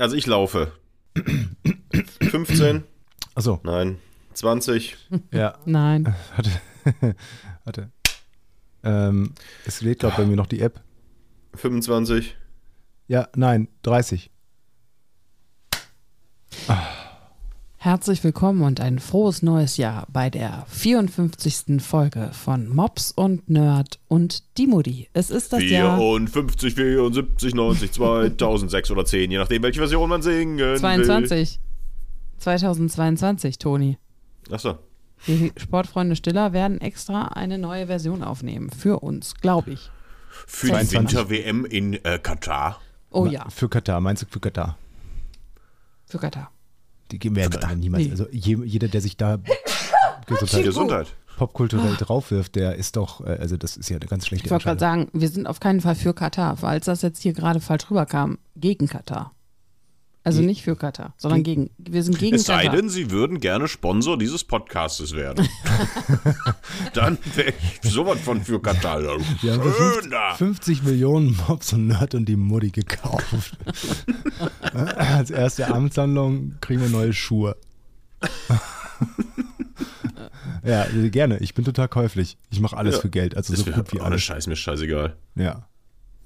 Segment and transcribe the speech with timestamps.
[0.00, 0.72] Also ich laufe.
[2.22, 2.84] 15?
[3.34, 3.98] Achso, Nein.
[4.32, 4.96] 20?
[5.30, 5.58] ja.
[5.66, 6.14] Nein.
[6.36, 7.16] Warte.
[7.64, 7.90] Warte.
[8.82, 9.34] Ähm,
[9.66, 10.80] es lädt gerade bei mir noch die App.
[11.54, 12.34] 25?
[13.08, 14.30] Ja, nein, 30.
[17.82, 21.80] Herzlich willkommen und ein frohes neues Jahr bei der 54.
[21.82, 25.08] Folge von Mops und Nerd und die Mutti.
[25.14, 30.20] Es ist das Jahr 54, 74, 90, 2006 oder 10, je nachdem, welche Version man
[30.20, 30.76] singen will.
[30.76, 31.58] 22.
[32.36, 33.96] 2022, Toni.
[34.50, 34.78] Achso.
[35.26, 38.68] Die Sportfreunde Stiller werden extra eine neue Version aufnehmen.
[38.68, 39.90] Für uns, glaube ich.
[40.28, 40.98] Für die 22.
[40.98, 42.78] Winter-WM in äh, Katar.
[43.10, 44.76] Oh ja, Für Katar, meinst du für Katar?
[46.04, 46.52] für Katar.
[47.12, 47.74] Die geben werden Katar.
[47.74, 48.04] niemals.
[48.04, 48.10] Nee.
[48.10, 49.38] Also je, jeder, der sich da
[50.26, 51.06] Gesundheit, Gesundheit.
[51.36, 54.64] popkulturell draufwirft, der ist doch, äh, also das ist ja eine ganz schlechte Ich wollte
[54.64, 57.90] gerade sagen, wir sind auf keinen Fall für Katar, falls das jetzt hier gerade falsch
[57.90, 58.38] rüberkam.
[58.56, 59.32] Gegen Katar.
[60.22, 61.70] Also Ge- nicht für Katar, sondern gegen.
[61.78, 62.76] Wir sind gegen Es sei Katar.
[62.76, 65.48] denn, Sie würden gerne Sponsor dieses Podcastes werden.
[66.94, 69.00] Dann wäre ich sowas von für Katar.
[69.00, 70.34] Wir haben für Schön 50, da.
[70.34, 73.56] 50 Millionen Mobs und Nerd und die Mutti gekauft.
[74.96, 77.56] Als erste Amtshandlung kriegen wir neue Schuhe.
[80.64, 81.38] ja, gerne.
[81.38, 82.36] Ich bin total käuflich.
[82.50, 83.00] Ich mache alles Ja.
[83.00, 83.36] für Geld.
[83.36, 84.22] Also so gut wie auch eine alles.
[84.22, 85.16] Scheiß, mir scheißegal.
[85.34, 85.66] Ja.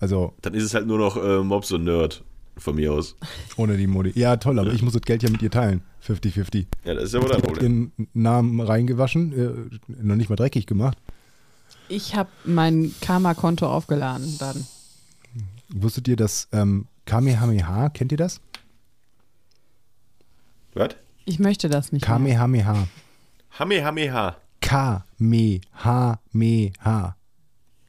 [0.01, 2.25] Also Dann ist es halt nur noch äh, Mobs und Nerd
[2.57, 3.17] von mir aus.
[3.57, 4.13] ohne die Mutti.
[4.19, 5.83] Ja, toll, aber ich muss das Geld ja mit ihr teilen.
[6.07, 6.67] 50-50.
[6.85, 7.93] Ja, das ist ja wohl dein Problem.
[7.97, 10.99] ihren Namen reingewaschen, äh, noch nicht mal dreckig gemacht.
[11.89, 14.67] Ich habe mein Karma-Konto aufgeladen dann.
[15.69, 18.41] Wusstet ihr, dass ähm, Kamehameha, kennt ihr das?
[20.75, 20.91] Was?
[21.25, 22.05] Ich möchte das nicht.
[22.05, 22.87] Kamehameha.
[23.59, 24.37] Hamehameha.
[24.61, 25.57] Kamehameha.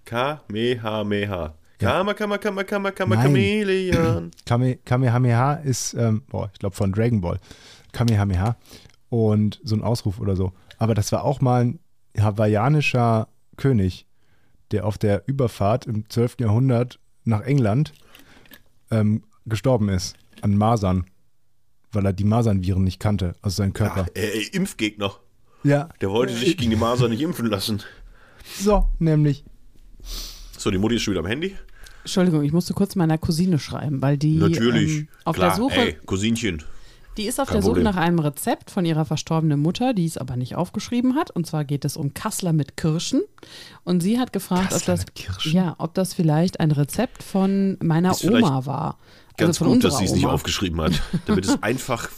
[0.05, 1.55] Kamehameha.
[1.85, 3.15] Kama, kama, kama, kama, kama.
[3.15, 4.31] Chameleon.
[4.45, 7.39] Kame, Kamehameha ist, ähm, boah, ich glaube von Dragon Ball.
[7.91, 8.57] Kamehameha.
[9.09, 10.51] Und so ein Ausruf oder so.
[10.77, 11.79] Aber das war auch mal ein
[12.17, 14.05] hawaiianischer König,
[14.71, 16.37] der auf der Überfahrt im 12.
[16.39, 17.93] Jahrhundert nach England
[18.91, 20.15] ähm, gestorben ist.
[20.41, 21.05] An Masern.
[21.91, 24.07] Weil er die Masernviren nicht kannte, also seinen Körper.
[24.09, 25.13] Ach, äh, Impfgegner.
[25.63, 27.81] Ja, Der wollte sich gegen die Masern nicht impfen lassen.
[28.59, 29.45] so, nämlich.
[30.57, 31.55] So, die Mutti ist schon wieder am Handy.
[32.05, 34.97] Entschuldigung, ich musste kurz meiner Cousine schreiben, weil die Natürlich.
[34.99, 35.49] ähm, auf Klar.
[35.49, 36.63] der Suche, Ey, Cousinchen.
[37.17, 37.83] die ist auf kein der Suche Problem.
[37.85, 41.31] nach einem Rezept von ihrer verstorbenen Mutter, die es aber nicht aufgeschrieben hat.
[41.31, 43.23] Und zwar geht es um Kassler mit Kirschen.
[43.83, 45.51] Und sie hat gefragt, ob Kassler das, mit Kirschen?
[45.53, 48.99] ja, ob das vielleicht ein Rezept von meiner Ist Oma war.
[49.37, 52.09] Ganz also gut, dass sie es nicht aufgeschrieben hat, damit es einfach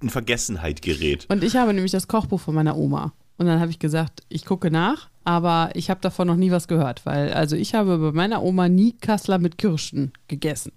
[0.00, 1.26] in Vergessenheit gerät.
[1.28, 3.12] Und ich habe nämlich das Kochbuch von meiner Oma.
[3.42, 6.68] Und dann habe ich gesagt, ich gucke nach, aber ich habe davon noch nie was
[6.68, 10.70] gehört, weil also ich habe bei meiner Oma nie Kassler mit Kirschen gegessen.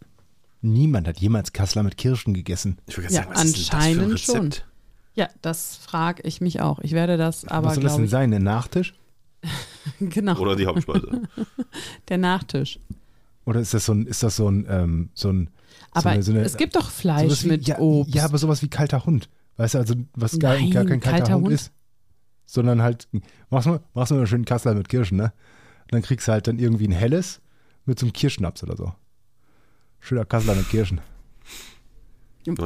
[0.64, 2.80] Niemand hat jemals Kassler mit Kirschen gegessen.
[2.88, 4.36] Ich wollte Ja, sagen, was ist denn das für ein anscheinend schon.
[4.46, 4.66] Rezept?
[5.14, 6.80] Ja, das frage ich mich auch.
[6.80, 8.34] Ich werde das aber, Was soll das denn ich, sein?
[8.34, 8.96] Ein Nachtisch?
[10.00, 11.22] genau, Oder die Hauptspeise.
[12.10, 12.80] der Nachtisch.
[13.46, 15.52] Oder ist das so ein, ist das so ein, ähm, so ein
[15.92, 18.16] Aber so eine, so eine, es gibt doch Fleisch wie, mit ja, Obst.
[18.16, 19.30] Ja, aber sowas wie kalter Hund.
[19.58, 21.54] Weißt du, also was gar, Nein, gar kein kalter, kalter Hund, Hund?
[21.54, 21.72] ist.
[22.46, 23.08] Sondern halt,
[23.50, 25.34] machst du machst du mal einen schönen Kassler mit Kirschen, ne?
[25.84, 27.42] Und dann kriegst du halt dann irgendwie ein helles
[27.86, 28.94] mit so einem Kirschnaps oder so.
[30.00, 31.02] Schöner Kassler mit Kirschen.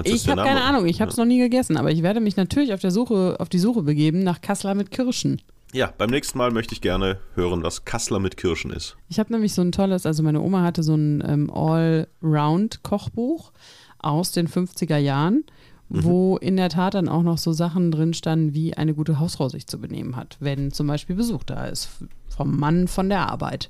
[0.03, 0.61] ich habe keine?
[0.61, 3.37] Ahnung, ich habe es noch nie gegessen, aber ich werde mich natürlich auf, der Suche,
[3.39, 5.41] auf die Suche begeben nach Kassler mit Kirschen.
[5.71, 8.97] Ja, beim nächsten Mal möchte ich gerne hören, was Kassler mit Kirschen ist.
[9.07, 13.51] Ich habe nämlich so ein tolles, also meine Oma hatte so ein ähm, All-Round-Kochbuch
[13.99, 15.43] aus den 50er Jahren,
[15.89, 19.49] wo in der Tat dann auch noch so Sachen drin standen, wie eine gute Hausfrau
[19.49, 21.89] sich zu benehmen hat, wenn zum Beispiel Besuch da ist
[22.27, 23.69] vom Mann von der Arbeit.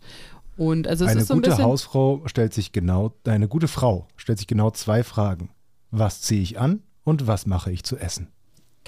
[0.57, 3.69] Und also es eine ist so ein gute bisschen, Hausfrau stellt sich genau, eine gute
[3.69, 5.49] Frau stellt sich genau zwei Fragen.
[5.91, 8.27] Was ziehe ich an und was mache ich zu essen?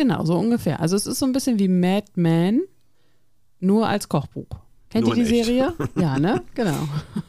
[0.02, 0.80] genau, so ungefähr.
[0.80, 2.64] Also es ist so ein bisschen wie Mad Men,
[3.60, 4.48] nur als Kochbuch.
[4.90, 5.46] Kennt Nur ihr die echt.
[5.46, 5.74] Serie?
[5.96, 6.42] Ja, ne?
[6.54, 6.76] Genau.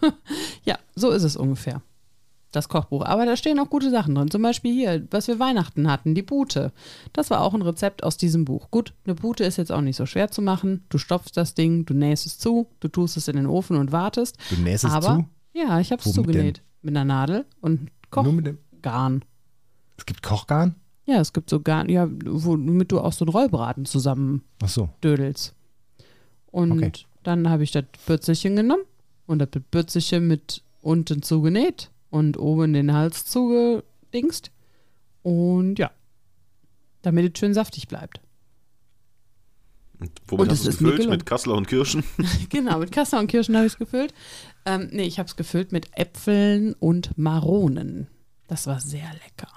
[0.64, 1.82] ja, so ist es ungefähr.
[2.52, 3.02] Das Kochbuch.
[3.04, 4.30] Aber da stehen auch gute Sachen drin.
[4.30, 6.70] Zum Beispiel hier, was wir Weihnachten hatten, die Bute.
[7.14, 8.70] Das war auch ein Rezept aus diesem Buch.
[8.70, 10.84] Gut, eine Bute ist jetzt auch nicht so schwer zu machen.
[10.90, 13.90] Du stopfst das Ding, du nähst es zu, du tust es in den Ofen und
[13.90, 14.36] wartest.
[14.50, 15.58] Du nähst es Aber, zu?
[15.58, 16.62] ja, ich habe es zugenäht.
[16.82, 19.24] Mit einer Nadel und Kochgarn.
[19.96, 20.74] es gibt Kochgarn?
[21.06, 24.88] Ja, es gibt so Garn, ja, womit du auch so einen Rollbraten zusammen Ach so.
[25.02, 25.54] Dödels.
[26.50, 26.92] Und Okay.
[27.22, 28.82] dann habe ich das Bürzelchen genommen
[29.26, 34.52] und das Bürzelchen mit unten zugenäht und oben den Hals zugedingst.
[35.22, 35.90] Und ja,
[37.00, 38.20] damit es schön saftig bleibt.
[39.98, 41.08] Und womit Und hast du es gefüllt?
[41.08, 42.04] Mit Kassler und Kirschen?
[42.50, 44.12] genau, mit Kassler und Kirschen habe ich es gefüllt.
[44.66, 48.08] Ähm, nee, ich habe es gefüllt mit Äpfeln und Maronen.
[48.46, 49.48] Das war sehr lecker.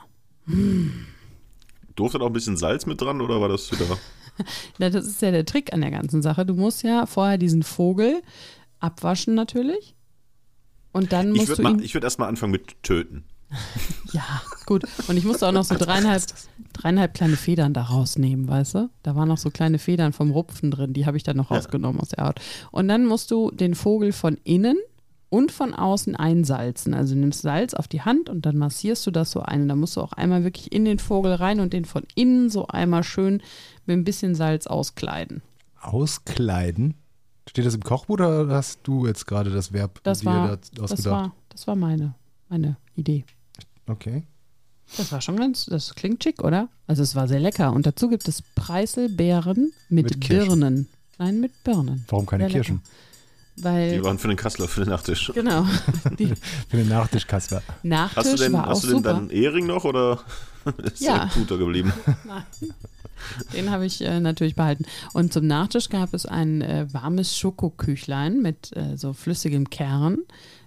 [1.95, 3.97] Durfte da auch ein bisschen Salz mit dran oder war das wieder.
[4.77, 6.45] Na, das ist ja der Trick an der ganzen Sache.
[6.45, 8.21] Du musst ja vorher diesen Vogel
[8.79, 9.94] abwaschen natürlich.
[10.95, 11.93] Und dann Ich musst würde du ihn.
[11.93, 13.25] würd erstmal anfangen mit töten.
[14.13, 14.85] Ja, gut.
[15.09, 16.23] Und ich musste auch noch so dreieinhalb,
[16.71, 18.89] dreieinhalb kleine Federn da rausnehmen, weißt du?
[19.03, 21.99] Da waren noch so kleine Federn vom Rupfen drin, die habe ich dann noch rausgenommen
[21.99, 22.39] aus der Haut.
[22.71, 24.77] Und dann musst du den Vogel von innen
[25.27, 26.93] und von außen einsalzen.
[26.93, 29.63] Also du nimmst Salz auf die Hand und dann massierst du das so ein.
[29.63, 32.49] Und dann musst du auch einmal wirklich in den Vogel rein und den von innen
[32.49, 33.41] so einmal schön
[33.85, 35.41] mit ein bisschen Salz auskleiden.
[35.81, 36.93] Auskleiden?
[37.47, 40.55] Steht das im Kochbuch oder hast du jetzt gerade das Verb Das dir war, da
[40.73, 41.05] das ausgedacht?
[41.05, 42.15] war, das war meine,
[42.49, 43.23] meine Idee.
[43.87, 44.23] Okay.
[44.97, 46.69] Das war schon ganz, das klingt schick, oder?
[46.87, 47.71] Also es war sehr lecker.
[47.73, 50.59] Und dazu gibt es Preiselbeeren mit, Mit Kirschen.
[50.59, 50.87] Birnen.
[51.17, 52.05] Nein, mit Birnen.
[52.09, 52.79] Warum keine Sehr lecker.
[53.57, 55.31] Weil, Die waren für den Kassler, für den Nachtisch.
[55.33, 55.63] genau,
[56.03, 57.61] Für den Nachtischkasper.
[57.83, 59.13] Nachtisch Hast du denn, war auch hast du denn super.
[59.13, 60.19] deinen Ehering noch oder
[60.83, 61.25] ist Ja.
[61.25, 61.93] der Puter geblieben?
[62.27, 62.43] Nein.
[63.53, 64.85] Den habe ich äh, natürlich behalten.
[65.13, 70.17] Und zum Nachtisch gab es ein äh, warmes Schokoküchlein mit äh, so flüssigem Kern,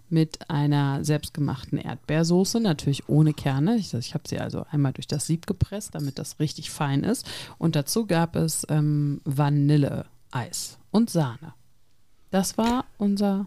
[0.09, 3.77] mit einer selbstgemachten Erdbeersoße, natürlich ohne Kerne.
[3.77, 7.27] Ich, ich habe sie also einmal durch das Sieb gepresst, damit das richtig fein ist.
[7.59, 11.53] Und dazu gab es ähm, Vanilleeis und Sahne.
[12.31, 13.47] Das war unser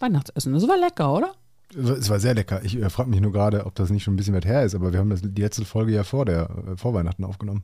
[0.00, 0.52] Weihnachtsessen.
[0.52, 1.34] Das war lecker, oder?
[1.76, 2.62] Es war sehr lecker.
[2.64, 4.74] Ich äh, frage mich nur gerade, ob das nicht schon ein bisschen weit her ist,
[4.74, 7.62] aber wir haben das, die letzte Folge ja vor der äh, vor Weihnachten aufgenommen.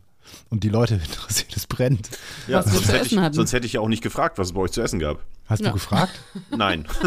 [0.49, 2.11] Und die Leute interessiert, es brennt.
[2.49, 4.61] Ja, sonst, zu hätte ich, sonst hätte ich ja auch nicht gefragt, was es bei
[4.61, 5.21] euch zu essen gab.
[5.47, 5.69] Hast Ja.
[5.69, 6.13] du gefragt?
[6.57, 6.87] Nein.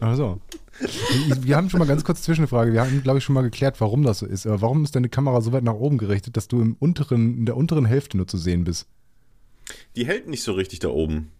[0.00, 0.40] Ach so.
[1.26, 2.72] Wir- Wir haben schon mal ganz kurz Zwischenfrage.
[2.72, 4.46] Wir haben, glaube ich, schon mal geklärt, warum das so ist.
[4.46, 7.46] Aber warum ist deine Kamera so weit nach oben gerichtet, dass du im unteren, in
[7.46, 8.86] der unteren Hälfte nur zu sehen bist?
[9.96, 11.30] Die hält nicht so richtig da oben.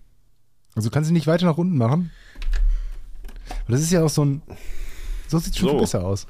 [0.75, 2.10] Also kannst du nicht weiter nach unten machen?
[3.64, 4.43] Aber das ist ja auch so ein.
[5.28, 5.75] So sieht es schon So.
[5.75, 6.26] viel besser aus.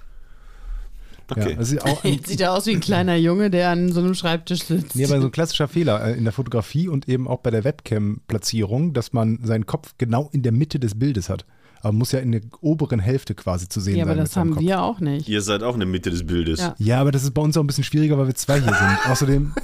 [1.28, 1.52] Okay.
[1.54, 4.94] Ja, Jetzt sieht er aus wie ein kleiner Junge, der an so einem Schreibtisch sitzt.
[4.96, 7.64] nee, aber so ein klassischer Fehler äh, in der Fotografie und eben auch bei der
[7.64, 11.44] Webcam-Platzierung, dass man seinen Kopf genau in der Mitte des Bildes hat.
[11.80, 14.10] Aber muss ja in der oberen Hälfte quasi zu sehen ja, sein.
[14.12, 14.60] aber mit das haben Kopf.
[14.62, 15.28] wir auch nicht.
[15.28, 16.74] Ihr seid auch in der Mitte des Bildes, Ja.
[16.78, 19.06] Ja, aber das ist bei uns auch ein bisschen schwieriger, weil wir zwei hier sind.
[19.10, 19.54] Außerdem.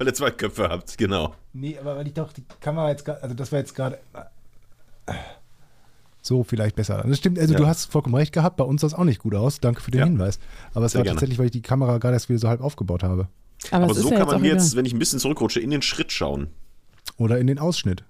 [0.00, 1.34] Weil ihr zwei Köpfe habt, genau.
[1.52, 3.98] Nee, aber weil ich doch die Kamera jetzt gerade, also das war jetzt gerade
[6.22, 7.04] so vielleicht besser.
[7.06, 7.58] Das stimmt, also Ja.
[7.60, 9.60] du hast vollkommen recht gehabt, bei uns sah es auch nicht gut aus.
[9.60, 10.04] Danke für den Ja.
[10.06, 10.38] Hinweis.
[10.74, 11.16] Aber es Sehr war gerne.
[11.16, 13.28] tatsächlich, weil ich die Kamera gerade erst wieder so halb aufgebaut habe.
[13.70, 14.76] Aber, Aber so kann jetzt man jetzt, egal.
[14.78, 16.48] wenn ich ein bisschen zurückrutsche, in den Schritt schauen.
[17.18, 18.04] Oder in den Ausschnitt.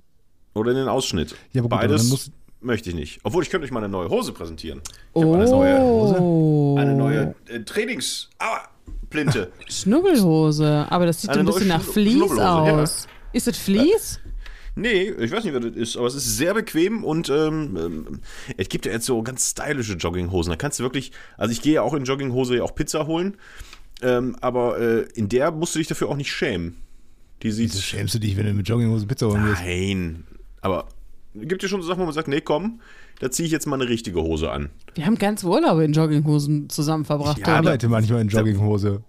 [0.54, 1.34] Oder in den Ausschnitt.
[1.52, 3.20] Ja, aber gut, aber Beides möchte ich nicht.
[3.25, 4.81] Obwohl, ich könnte euch mal eine neue Hose präsentieren.
[5.14, 8.28] Ich habe eine neue Oh, Eine neue äh, Trainings...
[8.38, 8.60] Aua,
[9.10, 9.52] Plinte.
[9.68, 10.86] Schnubbelhose.
[10.88, 12.82] Aber das sieht Eine ein bisschen nach Vlies Schnubbelhose, ja.
[12.82, 13.08] aus.
[13.32, 14.20] Ist es Vlies?
[14.76, 18.20] Nee, ich weiß nicht, wer das ist, aber es ist sehr bequem und ähm, ähm,
[18.56, 20.50] es gibt ja jetzt so ganz stylische Jogginghosen.
[20.50, 23.36] Da kannst du wirklich, also ich gehe ja auch in Jogginghose ja auch Pizza holen,
[24.00, 26.76] ähm, aber äh, in der musst du dich dafür auch nicht schämen.
[27.42, 27.72] Die sieht.
[27.72, 29.62] Wieso schämst du dich, wenn du mit Jogginghose Pizza holen gehst?
[29.62, 30.24] Nein,
[30.60, 30.88] aber
[31.34, 32.80] gibt ja schon so Sachen, wo man sagt, nee, komm,
[33.20, 34.70] da ziehe ich jetzt mal eine richtige Hose an.
[34.94, 37.38] Wir haben ganze Urlaube in Jogginghosen zusammen verbracht.
[37.38, 39.02] Ich arbeite manchmal in Jogginghose.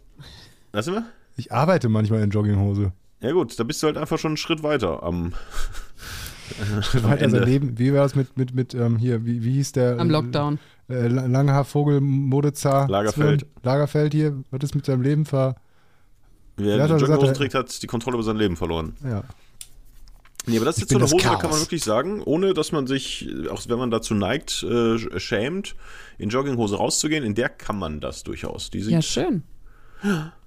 [0.73, 1.05] Weißt du mal?
[1.37, 2.91] Ich arbeite manchmal in Jogginghose.
[3.21, 5.33] Ja gut, da bist du halt einfach schon einen Schritt weiter am,
[6.81, 7.43] Schritt weiter sein Ende.
[7.45, 7.79] Leben.
[7.79, 9.99] Wie war es mit, mit, mit ähm, hier, wie, wie hieß der?
[9.99, 10.59] Am Lockdown.
[10.89, 12.87] Äh, Langhaar-Vogel, Modezar.
[12.89, 13.41] Lagerfeld.
[13.41, 14.43] Zwirn- Lagerfeld hier.
[14.51, 15.55] Was ist mit seinem Leben ver.
[16.57, 18.57] Wer Ja, die hat er gesagt, Jogginghose er- trägt, hat die Kontrolle über sein Leben
[18.57, 18.93] verloren.
[19.03, 19.23] Ja.
[20.47, 21.41] Nee, aber das ist Ich jetzt so eine Hose, da Chaos.
[21.41, 25.75] kann man wirklich sagen, ohne dass man sich, auch wenn man dazu neigt, äh, schämt,
[26.17, 28.71] in Jogginghose rauszugehen, in der kann man das durchaus.
[28.71, 29.43] Die sieht, Ja, schön.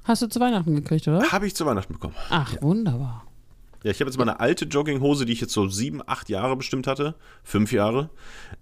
[0.05, 1.31] Hast du zu Weihnachten gekriegt, oder?
[1.31, 2.15] habe ich zu Weihnachten bekommen.
[2.29, 3.25] Ach, wunderbar.
[3.85, 6.87] Ja, ich habe jetzt meine alte Jogginghose, die ich jetzt so sieben, acht Jahre bestimmt
[6.87, 8.11] hatte, fünf Jahre,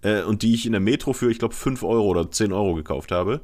[0.01, 2.75] äh, und die ich in der Metro für, ich glaube, fünf Euro oder zehn Euro
[2.75, 3.41] gekauft habe.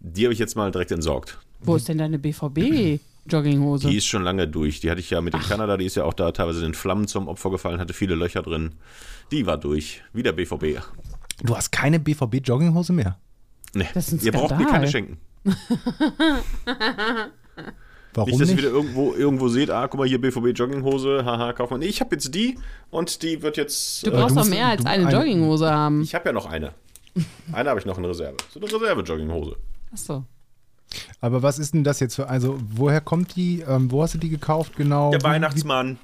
[0.00, 1.38] Die habe ich jetzt mal direkt entsorgt.
[1.60, 2.18] Wo ist denn deine
[3.26, 3.88] BVB-Jogginghose?
[3.88, 4.80] Die ist schon lange durch.
[4.80, 7.06] Die hatte ich ja mit in Kanada, die ist ja auch da teilweise den Flammen
[7.08, 8.74] zum Opfer gefallen, hatte viele Löcher drin.
[9.30, 10.02] Die war durch.
[10.12, 10.80] Wie der BVB.
[11.42, 13.18] Du hast keine BVB-Jogginghose mehr.
[13.74, 15.18] Nee, Das ist ein ihr braucht mir keine schenken.
[18.14, 18.58] Warum Nicht, dass nicht?
[18.58, 21.78] ihr wieder irgendwo, irgendwo seht, ah, guck mal hier BVB Jogginghose, haha, kauf mal.
[21.78, 22.58] Nee, ich habe jetzt die
[22.90, 24.06] und die wird jetzt.
[24.06, 26.02] Du äh, brauchst doch mehr als eine eine- Jogginghose haben.
[26.02, 26.74] ich habe ja noch eine.
[27.52, 28.36] Eine habe ich noch in Reserve.
[28.52, 29.56] So eine Reserve-Jogginghose.
[29.92, 30.24] Achso.
[31.20, 34.18] Aber was ist denn das jetzt für, also woher kommt die, ähm, wo hast du
[34.18, 35.10] die gekauft genau?
[35.10, 35.98] Der Wie- Weihnachtsmann.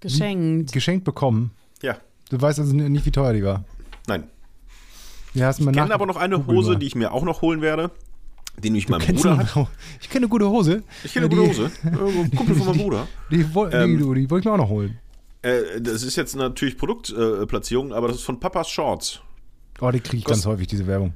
[0.00, 0.70] Geschenkt.
[0.70, 1.50] wie- Geschenkt bekommen.
[1.82, 1.96] Ja,
[2.30, 3.64] Du weißt also nicht, wie teuer die war.
[4.08, 4.24] nein.
[5.34, 6.78] Ja, hast Ich kenne aber noch eine Hose, mal.
[6.78, 7.90] die ich mir auch noch holen werde.
[8.58, 9.68] Die nämlich mein Kennst Bruder hat.
[10.00, 10.82] Ich kenne eine gute Hose.
[11.04, 11.70] Ich kenne eine Ja, gute die- Hose.
[11.84, 13.06] Äh, ein Kumpel von meinem Bruder.
[13.30, 14.98] Die, woll- die, Ähm, die wollte ich mir auch noch holen.
[15.42, 19.20] Äh, das ist jetzt natürlich Produktplatzierung, aber das ist von Papas Shorts.
[19.80, 21.12] Oh, die kriege ich Kost- ganz häufig, diese Werbung.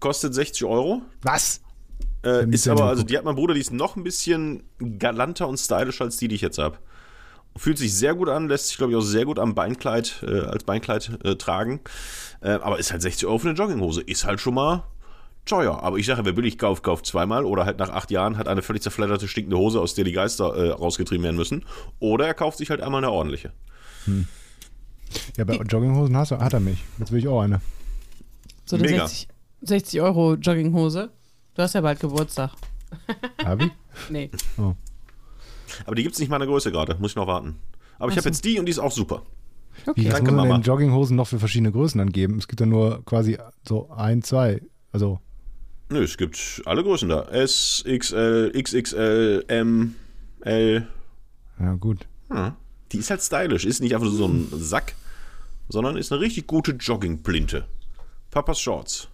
[0.00, 1.00] Kostet 60 Euro.
[1.22, 1.62] Was?
[2.24, 4.62] Äh, ist aber, also die hat mein Bruder, die ist noch ein bisschen
[4.98, 6.78] galanter und stylischer als die, die ich jetzt habe.
[7.56, 10.40] Fühlt sich sehr gut an, lässt sich, glaube ich, auch sehr gut am Beinkleid, äh,
[10.40, 11.80] als Beinkleid äh, tragen.
[12.42, 14.02] Äh, aber ist halt 60 Euro für eine Jogginghose.
[14.02, 14.84] Ist halt schon mal
[15.46, 15.82] teuer.
[15.82, 17.44] Aber ich sage, wer billig kauft, kauft zweimal.
[17.44, 20.54] Oder halt nach acht Jahren hat eine völlig zerfledderte, stinkende Hose, aus der die Geister
[20.54, 21.64] äh, rausgetrieben werden müssen.
[21.98, 23.52] Oder er kauft sich halt einmal eine ordentliche.
[25.36, 26.82] Ja, bei Jogginghosen hast du, hat er mich.
[26.98, 27.60] Jetzt will ich auch eine.
[28.66, 29.06] So eine Mega.
[29.06, 29.28] 60,
[29.62, 31.10] 60 Euro Jogginghose.
[31.56, 32.52] Du hast ja bald Geburtstag.
[33.44, 33.70] Hab ich?
[34.10, 34.30] Nee.
[35.86, 36.96] Aber die gibt es nicht mal in der Größe gerade.
[37.00, 37.56] Muss ich noch warten.
[37.98, 39.22] Aber ich habe jetzt die und die ist auch super.
[39.86, 40.04] Wie Okay.
[40.06, 40.58] was Danke, muss man Mama.
[40.58, 42.36] denn Jogginghosen noch für verschiedene Größen angeben?
[42.38, 44.60] Es gibt ja nur quasi so ein, zwei.
[44.92, 45.18] Also,
[45.88, 47.22] Nö, es gibt alle Größen da.
[47.30, 49.94] S, XL, XXL, M,
[50.42, 50.86] L.
[51.58, 52.06] ja gut.
[52.30, 52.54] Ja.
[52.92, 53.64] Die ist halt stylisch.
[53.64, 54.94] Ist nicht einfach so ein Sack,
[55.70, 57.66] sondern ist eine richtig gute Joggingplinte.
[58.30, 59.08] Papas Shorts.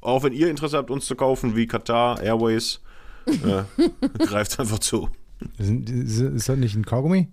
[0.00, 2.80] Auch wenn ihr Interesse habt, uns zu kaufen, wie Qatar Airways,
[3.26, 3.62] äh,
[4.18, 5.08] greift einfach zu.
[5.58, 7.28] Ist, das nicht ein Kaugummi?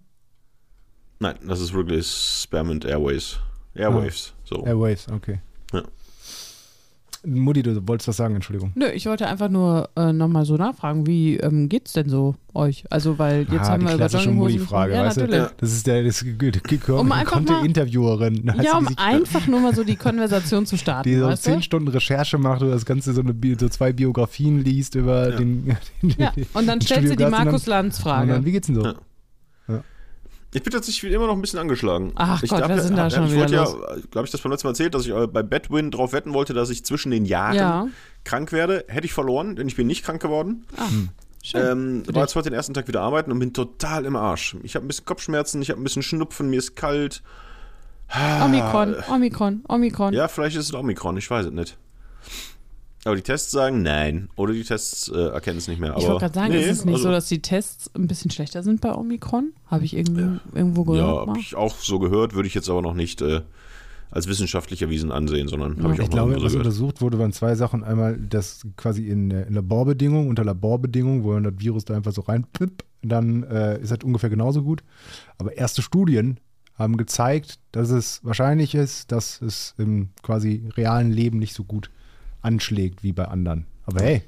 [1.19, 3.39] Nein, das ist wirklich Spearmint Airways.
[3.75, 4.33] Airwaves.
[4.43, 4.65] So.
[4.65, 5.39] Airways, okay.
[5.71, 5.83] Ja.
[7.25, 8.71] Mutti, du wolltest was sagen, Entschuldigung.
[8.75, 12.83] Nö, ich wollte einfach nur äh, nochmal so nachfragen, wie ähm, geht's denn so euch?
[12.89, 15.07] Also, weil jetzt ah, haben die wir über klassische Jogginghosen Mutti-Frage, gesprochen.
[15.07, 15.53] weißt ja, du?
[15.57, 18.43] Das ist der das ge- ge- Um einfach gekonnte mal- Interviewerin.
[18.45, 21.43] Ja, die, um die, einfach nur mal so die Konversation zu starten, die so weißt
[21.43, 21.61] zehn du?
[21.61, 25.35] Stunden Recherche macht oder das Ganze so, eine, Bi- so zwei Biografien liest über Ja.
[25.37, 25.65] den,
[26.01, 28.45] den Ja, und dann stellt sie die Studiogast und dann- Markus Lanz Und dann, Frage.
[28.45, 28.83] wie geht's denn so?
[28.83, 28.95] Ja.
[30.53, 32.11] Ich bin tatsächlich immer noch ein bisschen angeschlagen.
[32.15, 33.75] Ach ich Gott, ja- ist denn da schon Ich wieder wollte ja, los?
[34.11, 36.53] glaube ich, das beim letzten Mal erzählt, dass ich äh, bei Badwin drauf wetten wollte,
[36.53, 37.87] dass ich zwischen den Jahren Ja.
[38.23, 38.85] krank werde.
[38.87, 40.65] Hätte ich verloren, denn ich bin nicht krank geworden.
[40.77, 40.87] Ah,
[41.43, 42.03] schön.
[42.05, 44.55] Ähm, war jetzt heute den ersten Tag wieder arbeiten und bin total im Arsch.
[44.63, 47.23] Ich habe ein bisschen Kopfschmerzen, ich habe ein bisschen Schnupfen, mir ist kalt.
[48.43, 50.13] Omikron, Omikron, Omikron.
[50.13, 51.77] Ja, vielleicht ist es Omikron, ich weiß es nicht.
[53.05, 54.29] Aber die Tests sagen nein.
[54.37, 55.91] Oder die Tests äh, erkennen es nicht mehr.
[55.97, 58.07] Ich Aber, wollte gerade sagen, nee, ist es nicht also, so, dass die Tests ein
[58.07, 59.51] bisschen schlechter sind bei Omikron?
[59.67, 61.17] Habe ich irgendwie, irgendwo Ja, gehört?
[61.19, 61.39] habe mal?
[61.39, 63.41] ich auch so gehört, würde ich jetzt aber noch nicht äh,
[64.09, 66.65] als wissenschaftlich erwiesen ansehen, sondern habe ich auch Ich mal glaube, so was gehört.
[66.65, 67.83] untersucht wurde, waren zwei Sachen.
[67.83, 72.21] Einmal das quasi in äh, Laborbedingungen, unter Laborbedingungen, wo man das Virus da einfach so
[72.21, 74.83] reinpippt, dann äh, ist das ungefähr genauso gut.
[75.37, 76.39] Aber erste Studien
[76.75, 81.89] haben gezeigt, dass es wahrscheinlich ist, dass es im quasi realen Leben nicht so gut
[82.43, 83.65] anschlägt wie bei anderen.
[83.85, 84.21] Aber hey,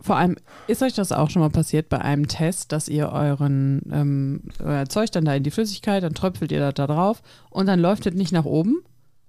[0.00, 0.36] Vor allem,
[0.68, 4.88] ist euch das auch schon mal passiert bei einem Test, dass ihr euren ähm, euer
[4.88, 8.06] Zeug dann da in die Flüssigkeit, dann tröpfelt ihr das da drauf und dann läuft
[8.06, 8.82] es nicht nach oben,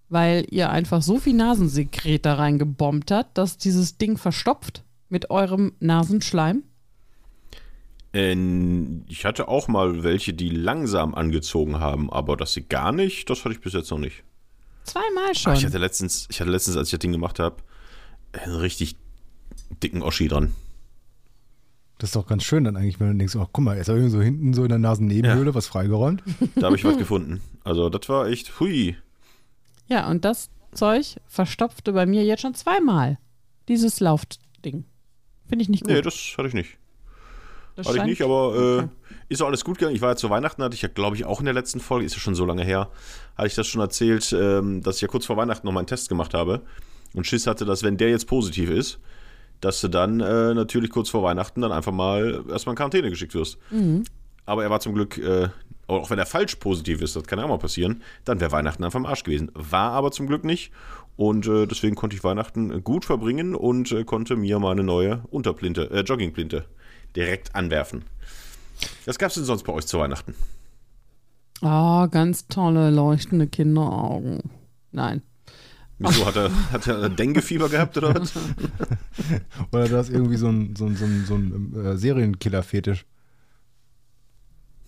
[0.09, 5.73] weil ihr einfach so viel Nasensekret da reingebombt habt, dass dieses Ding verstopft mit eurem
[5.79, 6.63] Nasenschleim?
[8.13, 8.35] Äh,
[9.07, 13.45] ich hatte auch mal welche, die langsam angezogen haben, aber dass sie gar nicht, das
[13.45, 14.23] hatte ich bis jetzt noch nicht.
[14.87, 15.53] Zweimal schon.
[15.53, 17.57] Ach, ich hatte letztens, ich hatte letztens, als ich das Ding gemacht habe,
[18.33, 18.95] einen richtig
[19.83, 20.53] dicken Oschi dran.
[21.99, 24.03] das ist doch ganz schön dann eigentlich, wenn du denkst, oh, guck mal, jetzt habe
[24.03, 26.23] ich so hinten so in der Nasennebenhöhle was freigeräumt.
[26.55, 27.41] Da habe ich was gefunden.
[27.63, 28.95] Also das war echt, hui.
[29.87, 33.17] ja, und das Zeug verstopfte bei mir jetzt schon zweimal.
[33.67, 34.85] Dieses Laufding.
[35.49, 35.91] Finde ich nicht gut.
[35.91, 36.77] Nee, das hatte ich nicht.
[37.75, 38.89] Das Hatte ich nicht, aber äh, Okay.
[39.29, 39.95] Ist auch alles gut gegangen.
[39.95, 42.05] Ich war ja zu Weihnachten, hatte ich ja, glaube ich, auch in der letzten Folge,
[42.05, 42.89] ist ja schon so lange her,
[43.35, 45.87] hatte ich das schon erzählt, ähm, dass ich ja kurz vor Weihnachten noch mal einen
[45.87, 46.61] Test gemacht habe
[47.13, 48.99] und Schiss hatte, dass wenn der jetzt positiv ist,
[49.61, 53.33] dass du dann äh, natürlich kurz vor Weihnachten dann einfach mal erstmal in Quarantäne geschickt
[53.33, 53.57] wirst.
[53.71, 54.03] Mhm.
[54.45, 55.49] Aber er war zum Glück, äh,
[55.87, 58.83] auch wenn er falsch positiv ist, das kann ja auch mal passieren, dann wäre Weihnachten
[58.83, 59.51] einfach im Arsch gewesen.
[59.53, 60.71] War aber zum Glück nicht.
[61.15, 65.89] Und äh, deswegen konnte ich Weihnachten gut verbringen und äh, konnte mir meine neue Unterplinte,
[65.89, 66.65] äh, Joggingplinte
[67.15, 68.03] direkt anwerfen.
[69.05, 70.33] Was gab es denn sonst bei euch zu Weihnachten?
[71.61, 74.39] Oh, ganz tolle, leuchtende Kinderaugen.
[74.91, 75.21] Nein.
[75.99, 78.31] Wieso hat er, hat er Dengue-Fieber gehabt oder was?
[79.71, 83.05] Oder du hast irgendwie so einen so einen- so einen- so einen, äh, Serienkiller-Fetisch.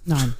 [0.05, 0.35] Nein.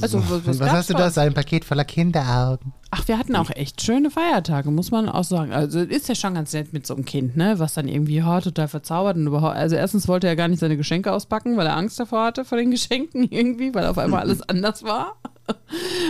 [0.00, 1.06] Also, was, was, Was hast du da?
[1.06, 1.18] uns?
[1.18, 2.72] Ein Paket voller Kinderaugen.
[2.94, 5.50] Ach, wir hatten auch echt schöne Feiertage, muss man auch sagen.
[5.50, 7.54] Also ist ja schon ganz nett mit so einem Kind, ne?
[7.58, 9.56] Was dann irgendwie ja, total verzaubert und überhaupt.
[9.56, 12.58] Also erstens wollte er gar nicht seine Geschenke auspacken, weil er Angst davor hatte vor
[12.58, 15.16] den Geschenken irgendwie, weil auf einmal alles anders war.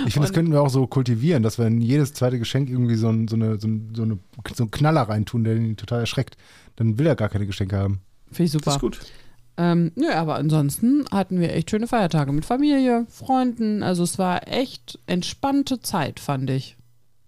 [0.06, 2.96] Ich finde, das könnten wir auch so kultivieren, dass wir in jedes zweite Geschenk irgendwie
[2.96, 4.18] so, ein, so, eine, so, ein, so, eine,
[4.52, 6.36] so einen Knaller reintun, der ihn total erschreckt.
[6.74, 8.00] Dann will er gar keine Geschenke haben.
[8.26, 8.64] Finde ich super.
[8.64, 9.00] Das ist gut.
[9.56, 13.82] Ähm, nö, aber ansonsten hatten wir echt schöne Feiertage mit Familie, Freunden.
[13.82, 16.76] Also es war echt entspannte Zeit, fand ich.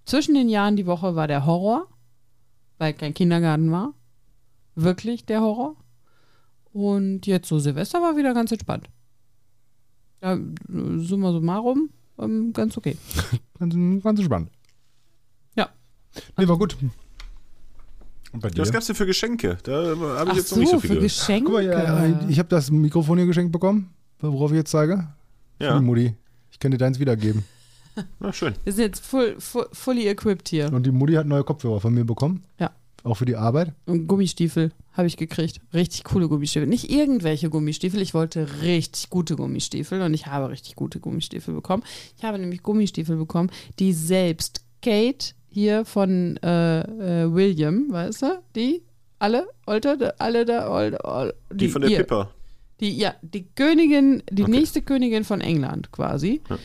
[0.05, 1.87] Zwischen den Jahren die Woche war der Horror,
[2.79, 3.93] weil kein Kindergarten war.
[4.75, 5.77] Wirklich der Horror.
[6.73, 8.89] Und jetzt so Silvester war wieder ganz entspannt.
[10.23, 12.97] Ja, summa summarum, ähm, ganz okay.
[13.59, 14.51] Ganz, ganz spannend.
[15.55, 15.69] Ja.
[16.37, 16.77] Nee, war gut.
[18.35, 18.61] Und bei dir?
[18.63, 19.57] Was gab's denn für Geschenke?
[19.63, 21.01] Da habe ich Ach jetzt so, noch nicht so für viele.
[21.01, 21.45] Geschenke.
[21.45, 25.07] Guck mal, ja, ich habe das Mikrofon hier geschenkt bekommen, worauf ich jetzt zeige.
[25.59, 26.15] Für Ja, die Mutti.
[26.51, 27.45] Ich kann dir deins wiedergeben.
[28.19, 28.55] na schön.
[28.65, 30.73] Wir sind jetzt full, full, fully equipped hier.
[30.73, 32.43] Und die Mutti hat neue Kopfhörer von mir bekommen.
[32.59, 32.73] Ja.
[33.05, 33.73] Auch für die Arbeit.
[33.87, 35.61] Und Gummistiefel habe ich gekriegt.
[35.75, 36.67] Richtig coole Gummistiefel.
[36.67, 38.01] Nicht irgendwelche Gummistiefel.
[38.01, 41.83] Ich wollte richtig gute Gummistiefel und ich habe richtig gute Gummistiefel bekommen.
[42.17, 48.43] Ich habe nämlich Gummistiefel bekommen, die selbst Kate hier von äh, äh, William, weißt du,
[48.57, 48.83] die
[49.19, 52.31] alle, Olter, alle da, Olter, Olter, Die von der hier, Pippa.
[52.81, 54.51] Die, ja, die Königin, die Okay.
[54.51, 56.43] nächste Königin von England quasi.
[56.51, 56.59] Ja.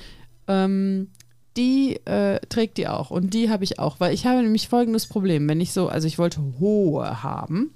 [0.66, 1.10] Ähm,
[1.56, 3.12] die äh, trägt die auch.
[3.12, 5.48] Und die habe ich auch, weil ich habe nämlich folgendes Problem.
[5.48, 7.72] Wenn ich so, also ich wollte hohe haben.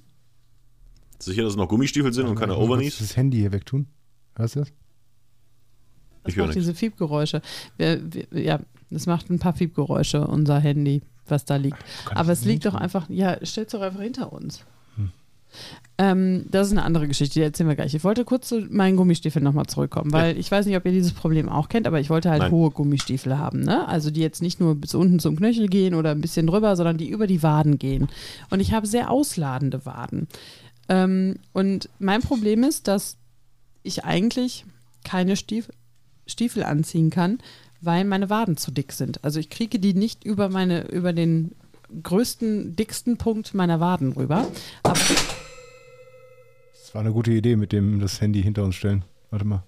[1.20, 2.98] Sicher, dass es noch Gummistiefel sind und keine Ich muss Overknees?
[2.98, 3.88] Das Handy hier wegtun.
[4.36, 4.70] Hörst du das?
[6.24, 6.68] Das Ich höre macht nichts.
[6.68, 7.42] diese Fiebgeräusche.
[7.78, 8.60] Ja,
[8.94, 11.78] das macht ein paar Fiebgeräusche, unser Handy, was da liegt.
[12.14, 14.64] Aber es liegt doch einfach, ja, stell's doch einfach hinter uns.
[16.00, 17.94] Ähm, das ist eine andere Geschichte, die erzählen wir gleich.
[17.94, 21.14] Ich wollte kurz zu meinen Gummistiefeln nochmal zurückkommen, weil ich weiß nicht, ob ihr dieses
[21.14, 22.52] Problem auch kennt, aber ich wollte halt Nein.
[22.52, 23.88] hohe Gummistiefel haben, ne?
[23.88, 26.98] Also die jetzt nicht nur bis unten zum Knöchel gehen oder ein bisschen drüber, sondern
[26.98, 28.08] die über die Waden gehen.
[28.50, 30.28] Und ich habe sehr ausladende Waden.
[30.90, 33.18] Ähm, und mein Problem ist, dass
[33.84, 34.66] ich eigentlich
[35.04, 35.76] keine Stiefel,
[36.26, 37.38] Stiefel anziehen kann,
[37.86, 39.24] weil meine Waden zu dick sind.
[39.24, 41.52] Also ich kriege die nicht über meine, über den
[42.02, 44.48] größten, dicksten Punkt meiner Waden rüber.
[44.84, 49.04] Aber Das war eine gute Idee mit dem das Handy hinter uns stellen.
[49.30, 49.64] Warte mal.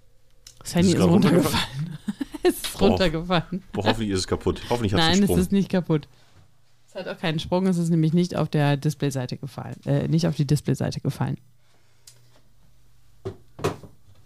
[0.60, 1.98] das Handy Ist ist, es runtergefallen.
[2.44, 2.88] es ist Boah.
[2.90, 3.64] runtergefallen.
[3.74, 4.62] Boah, hoffentlich ist es kaputt.
[4.70, 5.40] Hoffentlich hat es Nein, einen es Sprung.
[5.40, 6.08] ist nicht kaputt.
[6.88, 9.76] Es hat auch keinen Sprung, es ist nämlich nicht auf der Displayseite gefallen.
[9.86, 11.38] Äh, nicht auf die Displayseite gefallen.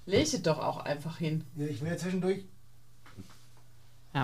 [0.06, 1.44] Leg es doch auch einfach hin.
[1.56, 2.46] Ja, ich will ja zwischendurch
[4.14, 4.24] Ja.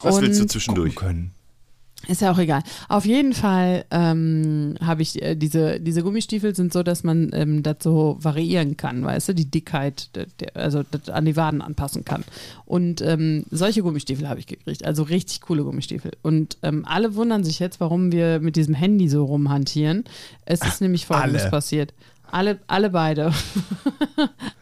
[0.00, 0.94] Was willst du Und- zwischendurch?
[0.96, 1.32] können.
[2.08, 2.64] Ist ja auch egal.
[2.88, 7.62] Auf jeden Fall ähm, habe ich äh, diese, diese Gummistiefel sind so, dass man ähm,
[7.62, 12.04] dazu variieren kann, weißt du, die Dickheit, der, der, also das an die Waden anpassen
[12.04, 12.24] kann.
[12.64, 16.10] Und ähm, solche Gummistiefel habe ich gekriegt, also richtig coole Gummistiefel.
[16.22, 20.02] Und ähm, alle wundern sich jetzt, warum wir mit diesem Handy so rumhantieren.
[20.44, 21.50] Es ist nämlich folgendes alle.
[21.52, 21.94] passiert.
[22.32, 23.32] Alle, alle beide.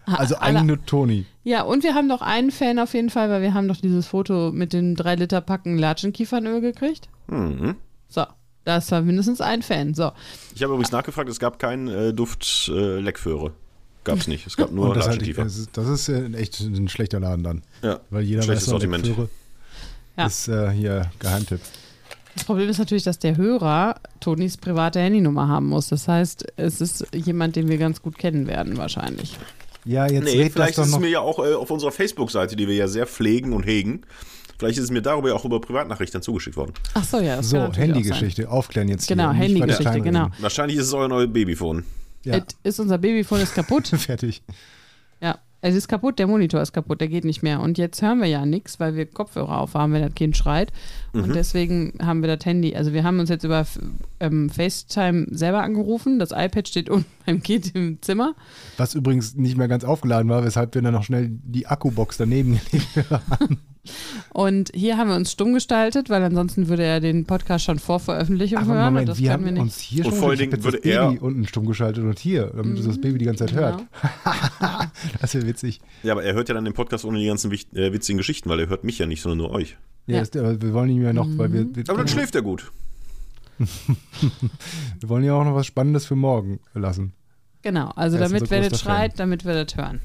[0.07, 1.25] Also eigentlich nur Toni.
[1.45, 4.09] Ja, und wir haben doch einen Fan auf jeden Fall, weil wir haben doch dieses
[4.09, 7.09] Foto mit den drei Liter Packen Latschenkiefernöl gekriegt.
[7.29, 7.77] Mhm.
[8.09, 8.25] So,
[8.65, 9.95] das war mindestens ein Fan.
[9.95, 10.11] So,
[10.57, 13.53] Ich habe übrigens nachgefragt, es gab keinen äh, Duft-Leckführe.
[14.03, 14.49] Gab es nicht.
[14.49, 15.45] Es gab nur das, ich, Latschentiefer.
[15.45, 17.63] das ist, das ist äh, echt ein schlechter Laden dann.
[17.83, 18.01] Ja.
[18.11, 19.07] Weil jeder Schlechtes weiß Sortiment.
[19.07, 19.29] Lektüre
[20.17, 20.27] Ja.
[20.27, 21.61] ist äh, hier Geheimtipp.
[22.35, 25.89] Das Problem ist natürlich, dass der Hörer Tonis private Handynummer haben muss.
[25.89, 29.37] Das heißt, es ist jemand, den wir ganz gut kennen werden, wahrscheinlich.
[29.85, 32.69] Ja, jetzt Nee, vielleicht doch ist es mir ja auch äh, auf unserer Facebook-Seite, die
[32.69, 34.03] wir ja sehr pflegen und hegen,
[34.59, 36.75] vielleicht ist es mir darüber ja auch über Privatnachrichten zugeschickt worden.
[36.95, 37.37] Ach so, ja.
[37.37, 40.29] Das So, Handygeschichte, aufklären jetzt Genau, Handygeschichte, genau.
[40.39, 41.85] Wahrscheinlich ist es euer neues Babyphone.
[42.25, 43.87] Ja, ist unser Babyphone ist kaputt.
[43.99, 44.43] fertig.
[45.21, 46.19] ja, es ist kaputt.
[46.19, 47.01] Der Monitor ist kaputt.
[47.01, 47.61] Der geht nicht mehr.
[47.61, 50.73] Und jetzt hören wir ja nichts, weil wir Kopfhörer aufhaben, wenn das Kind schreit.
[51.13, 51.25] Mhm.
[51.25, 52.75] Und deswegen haben wir das Handy.
[52.75, 53.67] Also wir haben uns jetzt über
[54.21, 56.19] ähm, FaceTime selber angerufen.
[56.19, 58.35] Das iPad steht unten beim Kind im Zimmer.
[58.77, 62.61] Was übrigens nicht mehr ganz aufgeladen war, weshalb wir dann noch schnell die Akkubox daneben
[62.71, 63.59] gelegt haben.
[64.35, 67.99] Und hier haben wir uns stumm gestaltet, weil ansonsten würde er den Podcast schon vor
[67.99, 68.79] Veröffentlichung Aber hören.
[68.89, 69.87] und Moment, das wir können haben wir uns nicht.
[69.89, 72.79] hier Und schon vor allen jetzt das würde Baby unten stumm geschaltet und hier, damit
[72.79, 72.87] Mhm.
[72.87, 73.79] das Baby die ganze Zeit hört.
[73.79, 73.89] Genau.
[75.21, 75.81] Das ist ja witzig.
[76.03, 78.49] Ja, aber er hört ja dann den Podcast ohne die ganzen wicht- äh, witzigen Geschichten,
[78.51, 79.77] weil er hört mich ja nicht, sondern nur euch.
[80.07, 80.23] Ja, Ja.
[80.23, 82.71] Ist, aber wir wollen nicht mehr noch, weil wir, wir, Aber dann schläft er gut.
[85.01, 87.13] wir wollen ja auch noch was Spannendes für morgen lassen.
[87.63, 90.01] Genau, also Er ist damit wer größter das schreit, damit wir das hören.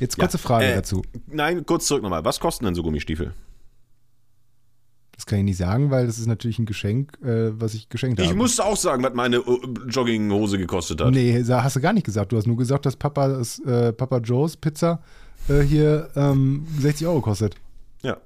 [0.00, 1.02] Jetzt Ja, kurze Frage äh, dazu.
[1.26, 2.24] Nein, kurz zurück nochmal.
[2.24, 3.32] Was kosten denn so Gummistiefel?
[5.18, 8.20] Das kann ich nicht sagen, weil das ist natürlich ein Geschenk, äh, was ich geschenkt
[8.20, 8.30] habe.
[8.30, 11.10] Ich musste auch sagen, was meine äh, Jogginghose gekostet hat.
[11.10, 12.30] Nee, hast du gar nicht gesagt.
[12.30, 15.02] Du hast nur gesagt, dass Papa, äh, Papa Joe's Pizza
[15.48, 17.56] äh, hier ähm, 60 Euro kostet.
[18.02, 18.18] Ja.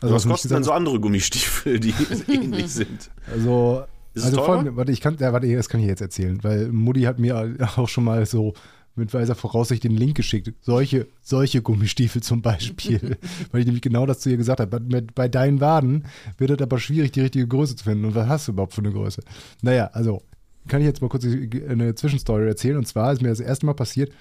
[0.00, 1.94] Also was kosten denn so andere Gummistiefel, die
[2.28, 3.10] ähnlich sind?
[3.32, 3.84] Also,
[4.16, 4.46] also teurer?
[4.46, 7.56] folgende, warte, ich kann, ja, warte, das kann ich jetzt erzählen, weil Mutti hat mir
[7.76, 8.54] auch schon mal so
[8.98, 10.52] mit weiser Voraussicht den Link geschickt.
[10.60, 13.16] Solche, solche Gummistiefel zum Beispiel.
[13.50, 14.80] weil ich nämlich genau das zu ihr gesagt habe.
[14.80, 16.04] Bei, bei deinen Waden
[16.36, 18.04] wird es aber schwierig, die richtige Größe zu finden.
[18.04, 19.22] Und was hast du überhaupt für eine Größe?
[19.62, 20.22] Naja, also
[20.68, 22.76] kann ich jetzt mal kurz eine Zwischenstory erzählen.
[22.76, 24.12] Und zwar ist mir das erste Mal passiert,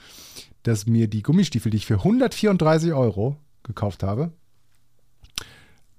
[0.64, 4.32] dass mir die Gummistiefel, die ich für 134 Euro gekauft habe,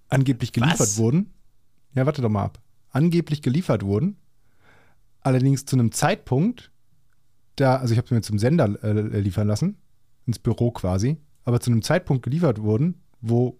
[0.08, 0.98] angeblich geliefert Was?
[0.98, 1.30] wurden.
[1.94, 2.60] Ja, warte doch mal ab.
[2.90, 4.16] Angeblich geliefert wurden.
[5.20, 6.70] Allerdings zu einem Zeitpunkt,
[7.60, 9.76] da, also ich habe sie mir zum Sender äh, liefern lassen,
[10.26, 13.58] ins Büro quasi, aber zu einem Zeitpunkt geliefert wurden, wo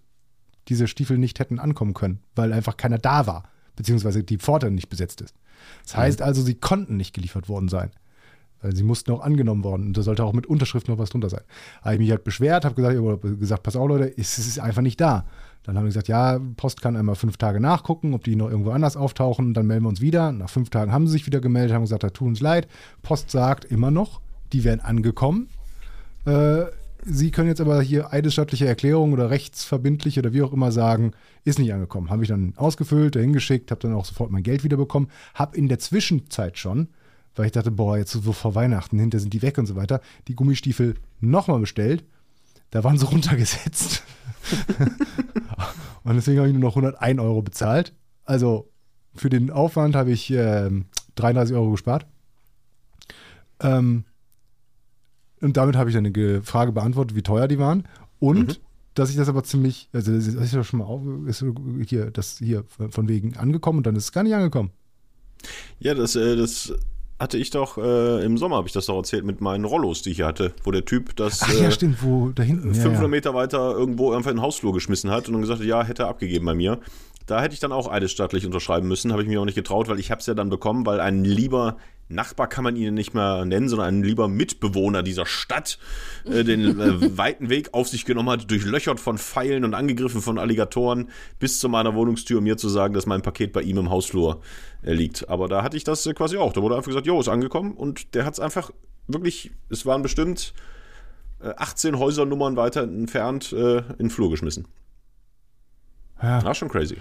[0.69, 3.49] diese Stiefel nicht hätten ankommen können, weil einfach keiner da war.
[3.79, 5.35] beziehungsweise die Pforte nicht besetzt ist.
[5.85, 7.91] Das heißt also, sie konnten nicht geliefert worden sein.
[8.61, 11.31] Weil sie mussten auch angenommen worden und da sollte auch mit Unterschrift noch was drunter
[11.31, 11.43] sein.
[11.83, 14.83] Habe ich mich halt beschwert, habe gesagt, hab gesagt, pass auf Leute, es ist einfach
[14.83, 15.27] nicht da.
[15.69, 18.71] Dann haben wir gesagt, ja, Post kann einmal fünf Tage nachgucken, ob die noch irgendwo
[18.71, 19.53] anders auftauchen.
[19.53, 20.33] Dann melden wir uns wieder.
[20.33, 22.67] Nach fünf Tagen haben sie sich wieder gemeldet, haben gesagt, da tut uns leid.
[23.03, 24.23] Post sagt immer noch,
[24.55, 25.51] die wären angekommen.
[26.25, 26.63] Äh,
[27.05, 31.13] sie können jetzt aber hier eidesstattliche Erklärung oder rechtsverbindlich oder wie auch immer sagen,
[31.45, 32.09] ist nicht angekommen.
[32.09, 35.11] Habe ich dann ausgefüllt, dahin geschickt, habe dann auch sofort mein Geld wiederbekommen.
[35.35, 36.89] Habe in der Zwischenzeit schon,
[37.37, 40.01] weil ich dachte, boah, jetzt so vor Weihnachten, hinter sind die weg und so weiter,
[40.29, 42.05] die Gummistiefel nochmal bestellt.
[42.71, 44.03] Da waren sie runtergesetzt.
[46.05, 47.95] und deswegen habe ich nur noch 101 Euro bezahlt.
[48.25, 48.71] Also
[49.15, 50.71] für den Aufwand habe ich äh,
[51.17, 52.07] 33 Euro gespart.
[53.61, 54.05] Ähm,
[55.41, 57.87] und damit habe ich dann eine Frage beantwortet, wie teuer die waren.
[58.19, 58.63] Und mhm.
[58.95, 61.45] dass ich das aber ziemlich, also das ist ja schon mal auf, ist
[61.87, 64.71] hier, das hier von wegen angekommen und dann ist es gar nicht angekommen.
[65.79, 66.73] Ja, das, äh, das
[67.19, 70.11] hatte ich doch äh, im Sommer, habe ich das doch erzählt, mit meinen Rollos, die
[70.11, 72.95] ich hier hatte, wo der Typ das Ach, ja, äh, stimmt, wo da hinten 500
[72.95, 73.09] ja, ja.
[73.09, 76.05] Meter weiter irgendwo einfach in den Hausflur geschmissen hat und dann gesagt hat, ja, hätte
[76.05, 76.79] er abgegeben bei mir.
[77.27, 79.99] Da hätte ich dann auch eidesstattlich unterschreiben müssen, habe ich mir auch nicht getraut, weil
[79.99, 81.77] ich habe es ja dann bekommen, weil ein lieber
[82.11, 85.79] Nachbar kann man ihn nicht mehr nennen, sondern ein lieber Mitbewohner dieser Stadt
[86.25, 90.39] äh, den äh, weiten Weg auf sich genommen hat, durchlöchert von Pfeilen und angegriffen von
[90.39, 93.91] Alligatoren bis zu meiner Wohnungstür, um mir zu sagen, dass mein Paket bei ihm im
[93.91, 94.41] Hausflur
[94.83, 95.29] äh, liegt.
[95.29, 96.55] Aber da hatte ich das äh, quasi auch.
[96.55, 98.71] Da wurde einfach gesagt, jo, ist angekommen und der hat es einfach
[99.07, 100.55] wirklich, es waren bestimmt
[101.41, 104.67] 18 äh, Häusernummern weiter entfernt äh, in den Flur geschmissen.
[106.23, 106.43] Ja.
[106.43, 106.97] War schon crazy.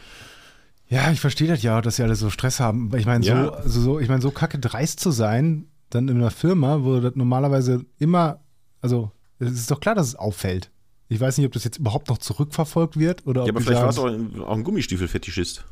[0.89, 2.91] Ja, ich verstehe das ja, dass sie alle so Stress haben.
[2.95, 3.45] Ich meine, ja.
[3.45, 6.99] so, also so, ich meine, so kacke dreist zu sein, dann in einer Firma, wo
[6.99, 8.39] das normalerweise immer,
[8.81, 10.71] also es ist doch klar, dass es auffällt.
[11.09, 13.89] Ich weiß nicht, ob das jetzt überhaupt noch zurückverfolgt wird oder Ja, aber vielleicht war
[13.89, 15.63] es auch ein, auch ein Gummistiefelfetischist.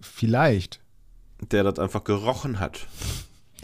[0.00, 0.80] Vielleicht.
[1.50, 2.86] Der das einfach gerochen hat.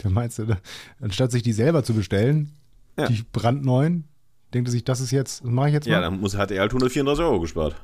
[0.03, 0.57] Der meinst du,
[1.01, 2.53] anstatt sich die selber zu bestellen,
[2.97, 3.07] ja.
[3.07, 4.05] die brandneuen,
[4.53, 5.93] denkt er sich, das ist jetzt, das mache ich jetzt mal.
[5.93, 7.75] Ja, dann muss, hat er halt 134 Euro gespart.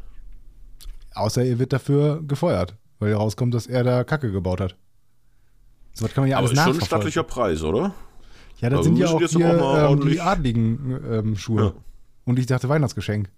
[1.14, 4.76] Außer er wird dafür gefeuert, weil rauskommt, dass er da Kacke gebaut hat.
[5.94, 7.94] So was kann man ja alles Aber ist schon ein stattlicher Preis, oder?
[8.60, 11.64] Ja, das also sind ja auch, hier, auch ähm, die adligen ähm, Schuhe.
[11.64, 11.74] Ja.
[12.26, 13.30] Und ich dachte Weihnachtsgeschenk.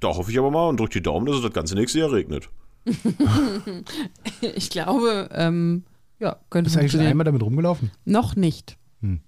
[0.00, 2.12] Da hoffe ich aber mal und drücke die Daumen, dass es das ganze nächste Jahr
[2.12, 2.48] regnet.
[4.40, 5.84] ich glaube, ähm,
[6.18, 7.90] ja, könnte Bist du eigentlich schon einmal damit rumgelaufen?
[8.04, 8.78] Noch nicht.
[9.00, 9.20] Hm.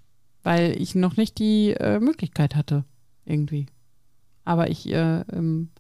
[0.43, 2.85] Weil ich noch nicht die äh, Möglichkeit hatte,
[3.25, 3.67] irgendwie.
[4.45, 5.71] Aber ich, äh, ähm,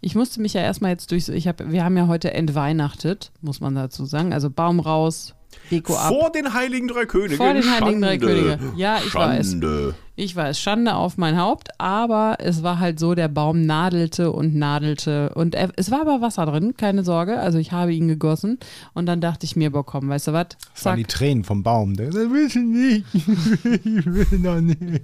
[0.00, 3.60] ich musste mich ja erstmal jetzt durch, ich habe, wir haben ja heute entweihnachtet, muss
[3.60, 4.32] man dazu sagen.
[4.32, 5.34] Also Baum raus,
[5.70, 6.08] Deko ab.
[6.08, 7.36] Vor den Heiligen Drei Königen.
[7.36, 8.58] Vor den Heiligen Drei Könige.
[8.76, 9.88] Ja, ich Schande.
[9.88, 9.94] weiß.
[10.16, 14.54] Ich weiß, Schande auf mein Haupt, aber es war halt so, der Baum nadelte und
[14.54, 17.40] nadelte und er, es war aber Wasser drin, keine Sorge.
[17.40, 18.58] Also ich habe ihn gegossen
[18.92, 20.48] und dann dachte ich mir, boah, komm, weißt du was?
[20.74, 21.96] Das waren die Tränen vom Baum.
[21.96, 23.06] Der sagt, will nicht.
[23.14, 25.02] ich will noch nicht.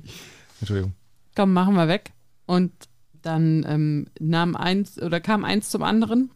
[0.61, 0.93] Entschuldigung.
[1.35, 2.13] Komm, machen wir weg.
[2.47, 2.73] Und
[3.23, 6.31] dann ähm, nahm eins oder kam eins zum anderen.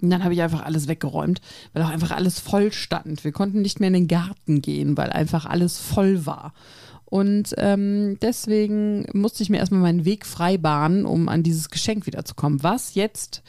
[0.00, 1.40] Und dann habe ich einfach alles weggeräumt,
[1.72, 3.24] weil auch einfach alles voll stand.
[3.24, 6.52] Wir konnten nicht mehr in den Garten gehen, weil einfach alles voll war.
[7.04, 12.06] Und ähm, deswegen musste ich mir erstmal meinen Weg frei bahnen, um an dieses Geschenk
[12.06, 13.42] wiederzukommen, was jetzt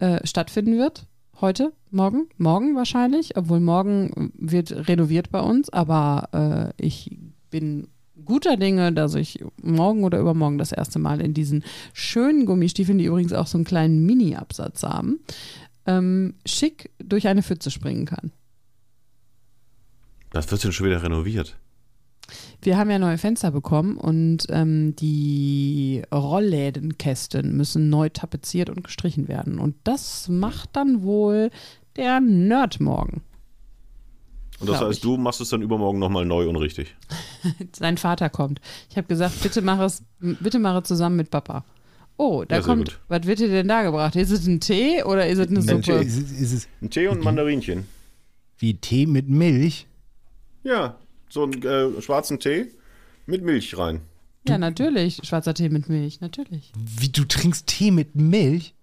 [0.00, 1.06] äh, stattfinden wird.
[1.40, 7.16] Heute, morgen, morgen wahrscheinlich, obwohl morgen wird renoviert bei uns, aber äh, ich
[7.50, 7.88] bin
[8.26, 13.06] guter Dinge, dass ich morgen oder übermorgen das erste Mal in diesen schönen Gummistiefeln, die
[13.06, 15.20] übrigens auch so einen kleinen Mini-Absatz haben,
[15.86, 18.32] ähm, schick durch eine Pfütze springen kann.
[20.30, 21.56] Das wird denn schon wieder renoviert.
[22.60, 29.28] Wir haben ja neue Fenster bekommen und ähm, die Rolllädenkästen müssen neu tapeziert und gestrichen
[29.28, 29.58] werden.
[29.58, 31.50] Und das macht dann wohl
[31.96, 33.22] der Nerd morgen.
[34.58, 35.00] Und das heißt, ich.
[35.00, 36.94] du machst es dann übermorgen nochmal neu und richtig.
[37.76, 38.60] Sein Vater kommt.
[38.90, 41.64] Ich habe gesagt, bitte mach es, bitte mach es zusammen mit Papa.
[42.16, 43.00] Oh, da ja, kommt, gut.
[43.08, 44.16] was wird dir denn da gebracht?
[44.16, 45.92] Ist es ein Tee oder ist es eine Suppe?
[46.00, 47.86] Ist es, ist es ein Tee und ein Mandarinchen.
[48.58, 49.86] Wie Tee mit Milch?
[50.64, 52.68] Ja, so einen äh, schwarzen Tee
[53.26, 54.00] mit Milch rein.
[54.48, 55.20] Ja, natürlich.
[55.24, 56.72] Schwarzer Tee mit Milch, natürlich.
[56.76, 58.74] Wie, du trinkst Tee mit Milch?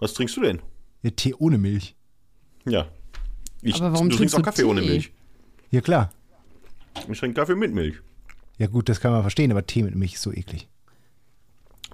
[0.00, 0.60] Was trinkst du denn?
[1.02, 1.94] Ja, Tee ohne Milch.
[2.66, 2.88] Ja,
[3.62, 4.68] ich, aber warum du trinkst auch Kaffee Tee?
[4.68, 5.12] ohne Milch.
[5.70, 6.10] Ja, klar.
[7.08, 7.96] Ich trinke Kaffee mit Milch.
[8.58, 10.68] Ja, gut, das kann man verstehen, aber Tee mit Milch ist so eklig.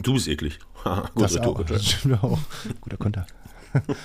[0.03, 0.59] Du bist eklig.
[1.17, 1.63] das auch.
[1.65, 2.39] Das stimmt auch.
[2.81, 3.27] Guter Konter.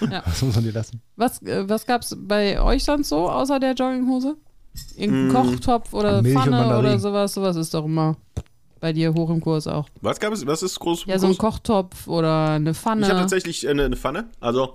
[0.09, 0.23] ja.
[0.25, 1.01] Was muss man dir lassen?
[1.15, 4.35] Was, äh, was gab es bei euch sonst so, außer der Jogginghose?
[4.95, 5.31] Irgendein mm.
[5.31, 7.33] Kochtopf oder Milch Pfanne oder sowas?
[7.33, 8.17] Sowas ist doch immer
[8.79, 9.87] bei dir hoch im Kurs auch.
[10.01, 10.45] Was gab es?
[10.45, 11.05] Was ist groß?
[11.05, 13.03] Ja, so ein Kochtopf oder eine Pfanne.
[13.03, 14.29] Ich habe tatsächlich eine, eine Pfanne.
[14.39, 14.73] Also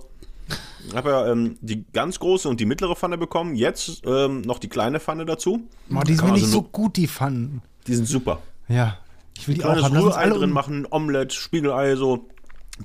[0.93, 3.55] habe ja ähm, die ganz große und die mittlere Pfanne bekommen.
[3.55, 5.67] Jetzt ähm, noch die kleine Pfanne dazu.
[5.93, 7.61] Oh, die sind mir nicht also so gut, die Pfannen.
[7.87, 8.39] Die sind super.
[8.67, 8.97] Ja.
[9.37, 9.93] Ich will die auch Kleines haben.
[9.95, 12.27] Lass uns Rührei alle drin machen, Omelette, Spiegelei, so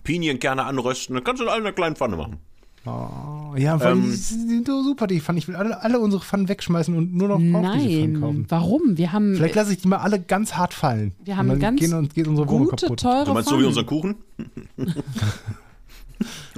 [0.05, 1.15] Pinienkerne anrösten.
[1.15, 2.39] Dann kannst du alle in einer kleinen Pfanne machen.
[2.87, 5.37] Oh, ja, allem, Ähm, die sind so super, die Pfannen.
[5.39, 8.47] Ich will alle, alle unsere Pfannen wegschmeißen und nur noch auch diese Pfannen Nein, kaufen.
[8.49, 8.97] warum?
[8.97, 11.13] Wir haben Vielleicht lasse ich die mal alle ganz hart fallen.
[11.23, 13.01] Wir haben und dann ganz gehen uns, geht unsere Wohnung gute, kaputt.
[13.01, 14.17] teure Du meinst so wie unser Kuchen?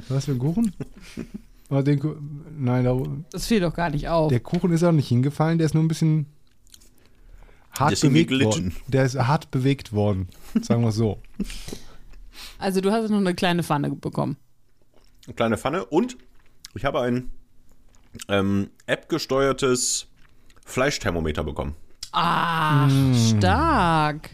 [0.09, 0.73] Was für ein Kuchen?
[1.71, 2.17] Den, Ku-
[2.59, 4.29] nein, da, Das fiel doch gar nicht auf.
[4.29, 6.27] der Kuchen ist auch nicht hingefallen, der ist nur ein bisschen
[7.71, 8.75] hart Der ist bewegt worden.
[8.89, 10.29] Der ist hart bewegt worden,
[10.61, 11.19] sagen wir es so.
[12.59, 14.37] Also du hast noch eine kleine Pfanne bekommen.
[15.27, 16.17] Eine kleine Pfanne und
[16.75, 17.31] ich habe ein
[18.29, 20.09] ähm, App-gesteuertes
[20.67, 21.75] Fleischthermometer bekommen.
[22.13, 23.15] Ah, Mm.
[23.39, 24.31] stark.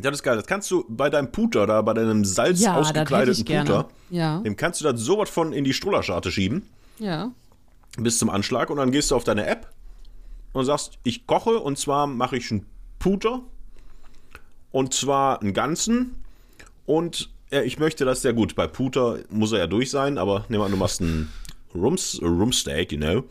[0.00, 0.36] Das ist geil.
[0.36, 3.44] Das kannst du bei deinem Puter, da bei deinem Salz Ja, ausgekleideten.
[3.44, 7.30] Puter, Ja, dem kannst du das so was von in die Strollerscharte schieben, ja.
[7.98, 9.70] bis zum Anschlag und dann gehst du auf deine App
[10.52, 12.66] und sagst, ich koche und zwar mache ich einen
[12.98, 13.42] Puter
[14.72, 16.24] und zwar einen ganzen
[16.86, 18.56] und äh, ich möchte das sehr gut.
[18.56, 21.32] Bei Puter muss er ja durch sein, aber nehmen wir an, du machst einen
[21.74, 23.24] Rums, Rumsteak, you know.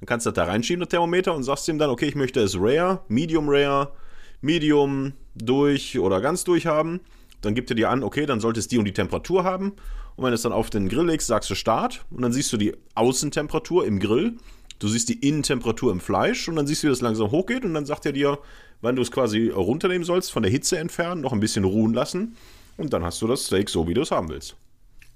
[0.00, 2.40] Dann kannst du das da reinschieben, das Thermometer, und sagst ihm dann, okay, ich möchte
[2.40, 3.92] es rare, medium rare,
[4.42, 7.00] medium durch oder ganz durch haben.
[7.40, 9.72] Dann gibt er dir an, okay, dann sollte es die und die Temperatur haben.
[10.14, 12.04] Und wenn du es dann auf den Grill legst, sagst du Start.
[12.10, 14.36] Und dann siehst du die Außentemperatur im Grill.
[14.78, 16.48] Du siehst die Innentemperatur im Fleisch.
[16.48, 17.64] Und dann siehst du, wie das langsam hochgeht.
[17.64, 18.38] Und dann sagt er dir,
[18.80, 22.36] wann du es quasi runternehmen sollst, von der Hitze entfernen, noch ein bisschen ruhen lassen.
[22.76, 24.56] Und dann hast du das Steak so, wie du es haben willst.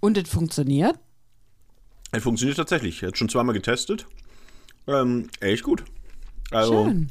[0.01, 0.99] Und es funktioniert?
[2.13, 3.03] Es funktioniert tatsächlich.
[3.03, 4.07] Er hat schon zweimal getestet.
[4.87, 5.85] Ähm, echt gut.
[6.51, 7.11] Also, Schön.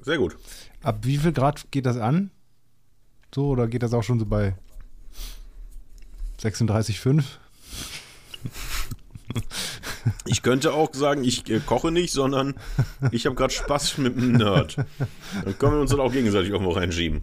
[0.00, 0.36] sehr gut.
[0.82, 2.30] Ab wie viel Grad geht das an?
[3.34, 4.54] So, oder geht das auch schon so bei
[6.40, 7.22] 36,5?
[10.24, 12.54] Ich könnte auch sagen, ich äh, koche nicht, sondern
[13.12, 14.76] ich habe gerade Spaß mit einem Nerd.
[14.76, 17.20] Dann können wir uns dann auch gegenseitig irgendwo reinschieben.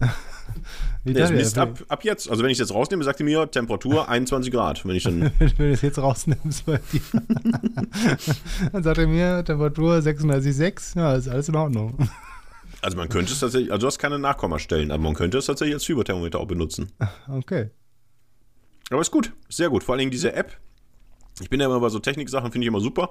[1.04, 2.30] Der misst ja, ab, ab jetzt.
[2.30, 4.86] Also wenn ich das rausnehme, sagt er mir Temperatur 21 Grad.
[4.86, 7.02] Wenn ich dann, Wenn du das jetzt rausnimmst bei dir.
[8.72, 10.98] Dann sagt er mir Temperatur 36,6.
[10.98, 11.98] Ja, ist alles in Ordnung.
[12.82, 15.76] Also man könnte es tatsächlich, also du hast keine Nachkommastellen, aber man könnte es tatsächlich
[15.76, 16.92] als Fieberthermometer auch benutzen.
[17.30, 17.70] Okay.
[18.90, 19.84] Aber ist gut, sehr gut.
[19.84, 20.58] Vor allen Dingen diese App.
[21.42, 23.10] Ich bin ja immer bei so Techniksachen, finde ich immer super.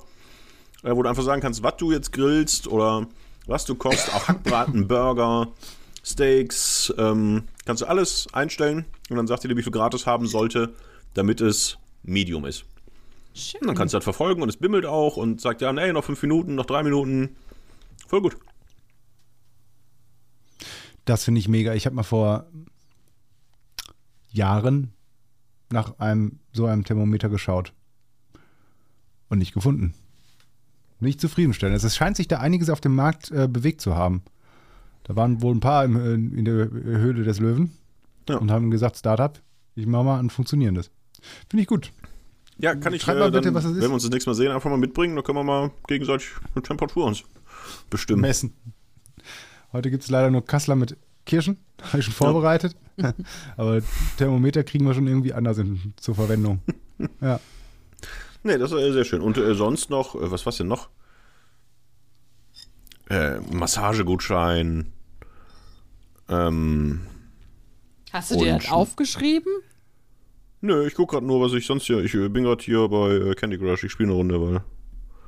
[0.82, 3.06] Äh, wo du einfach sagen kannst, was du jetzt grillst oder
[3.46, 5.48] was du kochst, auch Hackbraten, Burger,
[6.04, 10.06] Steaks, ähm, kannst du alles einstellen und dann sagt er dir, wie viel Grad es
[10.06, 10.74] haben sollte,
[11.14, 12.64] damit es Medium ist.
[13.34, 13.62] Schön.
[13.62, 16.04] Und dann kannst du das verfolgen und es bimmelt auch und sagt ja, nee, noch
[16.04, 17.36] fünf Minuten, noch drei Minuten.
[18.08, 18.36] Voll gut.
[21.06, 21.72] Das finde ich mega.
[21.72, 22.46] Ich habe mal vor
[24.30, 24.92] Jahren
[25.72, 27.72] nach einem so einem Thermometer geschaut
[29.28, 29.94] und nicht gefunden.
[31.00, 31.74] Nicht zufriedenstellend.
[31.74, 34.22] Also Es scheint sich da einiges auf dem Markt äh, bewegt zu haben.
[35.04, 37.72] Da waren wohl ein paar im, in, der Höhle des Löwen
[38.28, 38.36] Ja.
[38.38, 39.40] und haben gesagt, Startup,
[39.74, 40.90] ich mache mal ein funktionierendes.
[41.48, 41.92] Finde ich gut.
[42.58, 43.82] Ja, kann ich, Schreib mal äh, dann, bitte, was es ist.
[43.82, 46.30] wenn wir uns das nächste Mal sehen, einfach mal mitbringen, dann können wir mal gegenseitig
[46.54, 47.22] eine Temperatur uns
[47.90, 48.22] bestimmen.
[48.22, 48.54] Messen.
[49.72, 51.58] Heute gibt es leider nur Kassler mit Kirschen.
[51.82, 52.76] Habe ich schon vorbereitet.
[53.56, 53.82] Aber
[54.16, 56.60] Thermometer kriegen wir schon irgendwie anders in, zur Verwendung.
[57.20, 57.40] Ja.
[58.42, 59.20] Nee, das ist sehr schön.
[59.20, 60.88] Und äh, sonst noch, äh, was war's denn noch?
[63.10, 64.92] Äh, Massagegutschein.
[66.28, 67.02] Ähm,
[68.12, 69.52] Hast du dir das aufgeschrieben?
[70.60, 71.98] nö, ich guck gerade nur, was ich sonst hier.
[72.04, 73.84] Ich äh, bin gerade hier bei äh, Candy Crush.
[73.84, 74.60] Ich spiele eine Runde, weil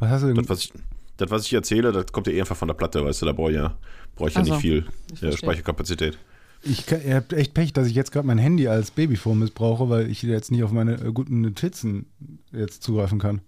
[0.01, 0.37] Was hast du denn?
[0.37, 0.73] das, was ich,
[1.19, 3.27] das, was ich erzähle, das kommt ja eh einfach von der Platte, weißt du.
[3.27, 3.77] Da brauche ich ja,
[4.15, 5.37] brauch ich ja Ach so, nicht viel ich ja, verstehe.
[5.37, 6.19] Speicherkapazität.
[6.63, 9.89] Ich kann, ihr habt echt Pech, dass ich jetzt gerade mein Handy als Babyphone missbrauche,
[9.91, 12.07] weil ich jetzt nicht auf meine äh, guten Notizen
[12.53, 13.41] jetzt zugreifen kann.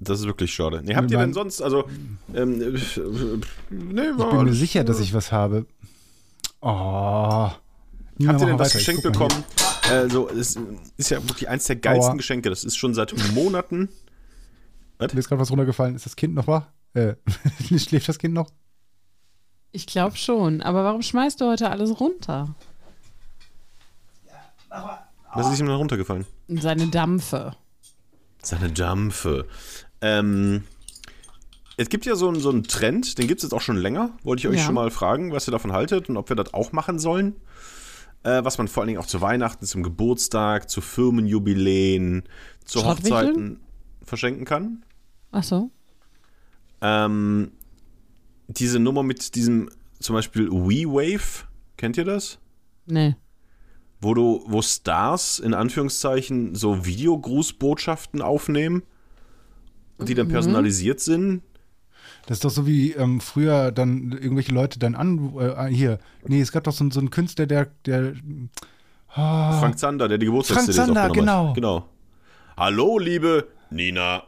[0.00, 0.80] Das ist wirklich schade.
[0.84, 1.88] Nee, habt ihr denn sonst, also,
[2.34, 2.78] ähm, äh, äh,
[3.70, 5.66] nee, Ich war bin mir sicher, dass ich was habe.
[6.60, 6.68] Oh.
[6.70, 7.60] Habt
[8.18, 9.44] ihr denn was geschenkt bekommen?
[9.90, 10.56] Also, es
[10.96, 12.16] ist ja wirklich eins der geilsten Aua.
[12.16, 12.50] Geschenke.
[12.50, 13.88] Das ist schon seit Monaten.
[15.00, 15.94] Mir ist gerade was runtergefallen.
[15.94, 16.66] Ist das Kind noch wach?
[16.94, 17.14] Äh,
[17.78, 18.50] schläft das Kind noch?
[19.72, 20.62] Ich glaube schon.
[20.62, 22.54] Aber warum schmeißt du heute alles runter?
[25.34, 26.26] Was ist ihm denn runtergefallen?
[26.48, 27.54] Seine Dampfe.
[28.42, 29.46] Seine Dampfe.
[30.00, 30.64] Ähm,
[31.76, 34.10] es gibt ja so einen, so einen Trend, den gibt es jetzt auch schon länger.
[34.22, 34.64] Wollte ich euch Ja.
[34.64, 37.36] schon mal fragen, was ihr davon haltet und ob wir das auch machen sollen.
[38.24, 42.24] Äh, was man vor allen Dingen auch zu Weihnachten, zum Geburtstag, zu Firmenjubiläen,
[42.64, 42.84] zu?
[42.84, 43.60] Hochzeiten
[44.02, 44.84] verschenken kann.
[45.30, 45.70] Ach so.
[46.80, 47.52] Ähm,
[48.46, 49.68] diese Nummer mit diesem
[50.00, 51.44] zum Beispiel WeWave,
[51.76, 52.38] kennt ihr das?
[52.86, 53.16] Nee.
[54.00, 58.82] wo du, wo Stars in Anführungszeichen so Videogrußbotschaften aufnehmen
[59.98, 61.42] und die dann personalisiert sind.
[62.26, 66.40] Das ist doch so wie ähm, früher dann irgendwelche Leute dann an, äh, hier, nee,
[66.40, 68.14] es gab doch so, so einen Künstler, der, der,
[69.08, 71.48] ah, Frank Zander, der die Frank Geburtstags-CDs Zander, aufgenommen genau.
[71.48, 71.54] hat.
[71.54, 71.88] Genau.
[72.56, 74.22] Hallo, liebe Nina.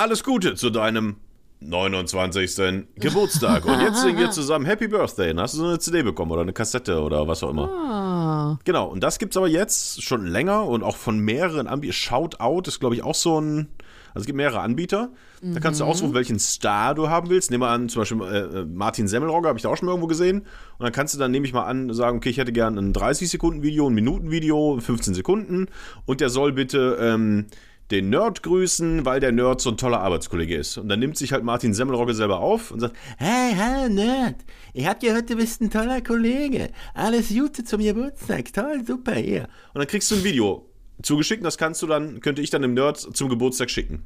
[0.00, 1.16] Alles Gute zu deinem
[1.60, 2.86] 29.
[2.96, 3.66] Geburtstag.
[3.66, 5.28] Und jetzt singen wir zusammen Happy Birthday.
[5.28, 7.68] Dann hast du so eine CD bekommen oder eine Kassette oder was auch immer.
[7.68, 11.92] Ah, Genau, und das gibt's aber jetzt schon länger und auch von mehreren Anbietern.
[11.92, 13.68] Shoutout ist, glaube ich, auch so ein.
[14.14, 15.10] Also es gibt mehrere Anbieter.
[15.42, 17.50] Da kannst du aussuchen, welchen Star du haben willst.
[17.50, 20.08] Nehmen wir an, zum Beispiel äh, Martin Semmelrogge, habe ich da auch schon mal irgendwo
[20.08, 20.40] gesehen.
[20.40, 22.92] Und dann kannst du dann, nehme ich mal an, sagen, okay, ich hätte gern ein
[22.94, 25.66] 30-Sekunden-Video, ein Minuten-Video, 15 Sekunden.
[26.06, 27.46] Und der soll bitte ähm,
[27.90, 30.78] den Nerd grüßen, weil der Nerd so ein toller Arbeitskollege ist.
[30.78, 34.36] Und dann nimmt sich halt Martin Semmelrogge selber auf und sagt, Hey, hallo Nerd.
[34.72, 36.70] Ich hab gehört, du bist ein toller Kollege.
[36.94, 38.52] Alles Gute zum Geburtstag.
[38.52, 39.48] Toll, super hier.
[39.74, 40.66] Und dann kriegst du ein Video
[41.02, 44.04] zugeschickt und das kannst du dann, könnte ich dann dem Nerd zum Geburtstag schicken.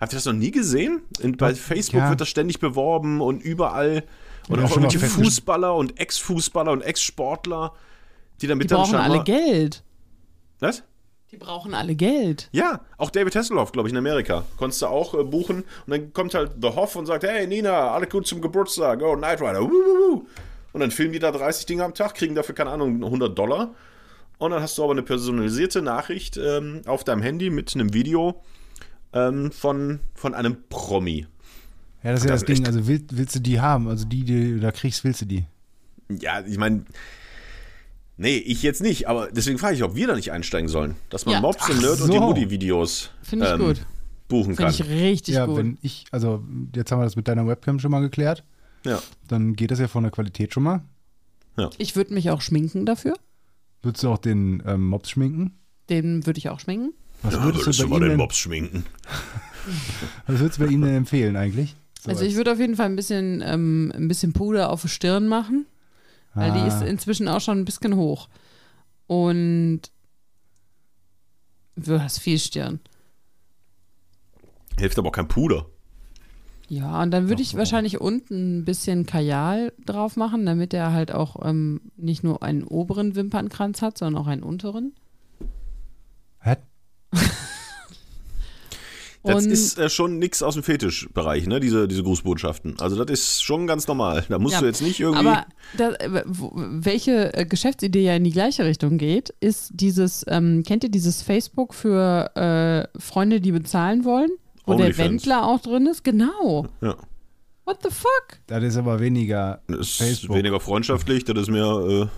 [0.00, 1.02] Habt ihr das noch nie gesehen?
[1.20, 2.08] In, bei Facebook ja.
[2.08, 4.04] wird das ständig beworben und überall.
[4.48, 4.98] Und Ja, auch irgendwelche.
[4.98, 7.74] Fußballer und Ex-Fußballer und Ex-Sportler,
[8.40, 9.22] die damit die dann brauchen alle.
[9.22, 9.84] Geld.
[10.60, 10.82] Was?
[11.30, 12.48] Die brauchen alle Geld.
[12.50, 14.44] Ja, auch David Hasselhoff, glaube ich, in Amerika.
[14.56, 15.58] Konntest du auch äh, buchen.
[15.86, 19.00] Und dann kommt halt The Hoff und sagt: Hey Nina, alle gut zum Geburtstag.
[19.02, 19.62] Oh, Knight Rider.
[19.62, 20.26] Wuh.
[20.72, 23.74] Und dann filmen die da 30 Dinge am Tag, kriegen dafür, keine Ahnung, 100 Dollar.
[24.38, 28.42] Und dann hast du aber eine personalisierte Nachricht ähm, auf deinem Handy mit einem Video
[29.12, 31.26] ähm, von, von einem Promi.
[32.02, 34.54] ja, das ist ja Das Ding, also will, willst du die haben, also die, die
[34.54, 35.44] du da kriegst, willst du die.
[36.08, 36.84] Ja, ich meine.
[38.22, 40.94] Nee, ich jetzt nicht, aber deswegen frage ich, ob wir da nicht einsteigen sollen.
[41.08, 41.40] Dass man Ja.
[41.40, 42.22] Mobs und Ach Nerd und die so.
[42.22, 43.86] Mutti-Videos Finde ich ähm, gut.
[44.28, 44.70] buchen Finde kann.
[44.74, 45.56] ich richtig ja, gut.
[45.56, 46.44] wenn ich, also
[46.76, 48.44] jetzt haben wir das mit deiner Webcam schon mal geklärt,
[48.84, 49.00] Ja.
[49.28, 50.82] dann geht das ja von der Qualität schon mal.
[51.78, 53.14] Ich würde mich auch schminken dafür.
[53.80, 55.58] Würdest du auch den ähm, Mops schminken?
[55.88, 56.92] Den würde ich auch schminken.
[57.22, 58.84] Was Ja, würdest, würdest du du bei mal ihm den Mobs schminken?
[60.26, 61.74] was würdest du bei ihm denn empfehlen eigentlich?
[62.02, 64.88] So also ich würde auf jeden Fall ein bisschen, ähm, ein bisschen Puder auf die
[64.88, 65.64] Stirn machen,
[66.34, 66.66] weil die Ah.
[66.66, 68.28] ist inzwischen auch schon ein bisschen hoch.
[69.06, 69.82] Und
[71.76, 72.80] du hast viel Stirn.
[74.78, 75.66] Hilft aber auch kein Puder.
[76.68, 81.10] Ja, und dann würde ich wahrscheinlich unten ein bisschen Kajal drauf machen, damit er halt
[81.10, 84.94] auch ähm, nicht nur einen oberen Wimpernkranz hat, sondern auch einen unteren.
[86.40, 86.56] Hä?
[89.22, 91.60] Das Und- ist äh, schon nix aus dem Fetischbereich, ne?
[91.60, 92.80] Diese, diese Grußbotschaften.
[92.80, 94.24] Also das ist schon ganz normal.
[94.30, 95.26] Da musst Ja, du jetzt nicht irgendwie.
[95.26, 95.44] Aber
[95.76, 100.84] da, äh, welche äh, Geschäftsidee ja in die gleiche Richtung geht, ist dieses, ähm, kennt
[100.84, 104.30] ihr dieses Facebook für äh, Freunde, die bezahlen wollen?
[104.64, 104.96] Wo der.
[104.96, 106.02] Wendler auch drin ist?
[106.04, 106.66] Genau.
[106.80, 106.96] ja.
[107.66, 108.38] What the fuck?
[108.46, 110.36] Das ist aber weniger, Das ist Facebook.
[110.36, 112.08] weniger freundschaftlich, das ist mehr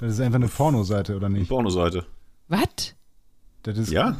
[0.00, 1.48] das ist einfach eine Pornoseite, oder äh, nicht?
[1.48, 2.06] Pornoseite.
[2.48, 2.94] Was?
[3.64, 4.16] Das ist, Ja?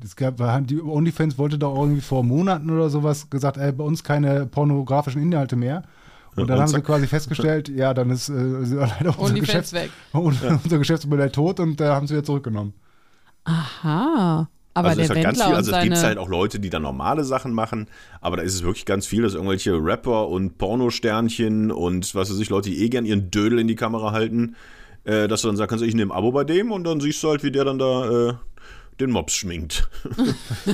[0.00, 3.84] Das gab, haben die OnlyFans wollte doch irgendwie vor Monaten oder sowas gesagt, ey, bei
[3.84, 5.82] uns keine pornografischen Inhalte mehr.
[6.34, 6.84] Und Ja, dann und haben sie zack.
[6.84, 9.90] quasi festgestellt, ja, dann ist äh, leider unser, Geschäfts weg.
[10.12, 12.74] unser Geschäftsmodell tot und da haben sie wieder zurückgenommen.
[13.44, 14.48] Aha.
[14.74, 16.68] Aber also der es hat Wendler ganz viel, also es gibt halt auch Leute, die
[16.68, 17.88] da normale Sachen machen,
[18.20, 22.38] aber da ist es wirklich ganz viel, dass irgendwelche Rapper und Pornosternchen und was weiß
[22.38, 24.54] ich, Leute, die eh gern ihren Dödel in die Kamera halten,
[25.04, 27.30] äh, dass du dann kannst, ich nehme ein Abo bei dem und dann siehst du
[27.30, 28.34] halt, wie der dann da äh,
[29.00, 29.88] den Mops schminkt.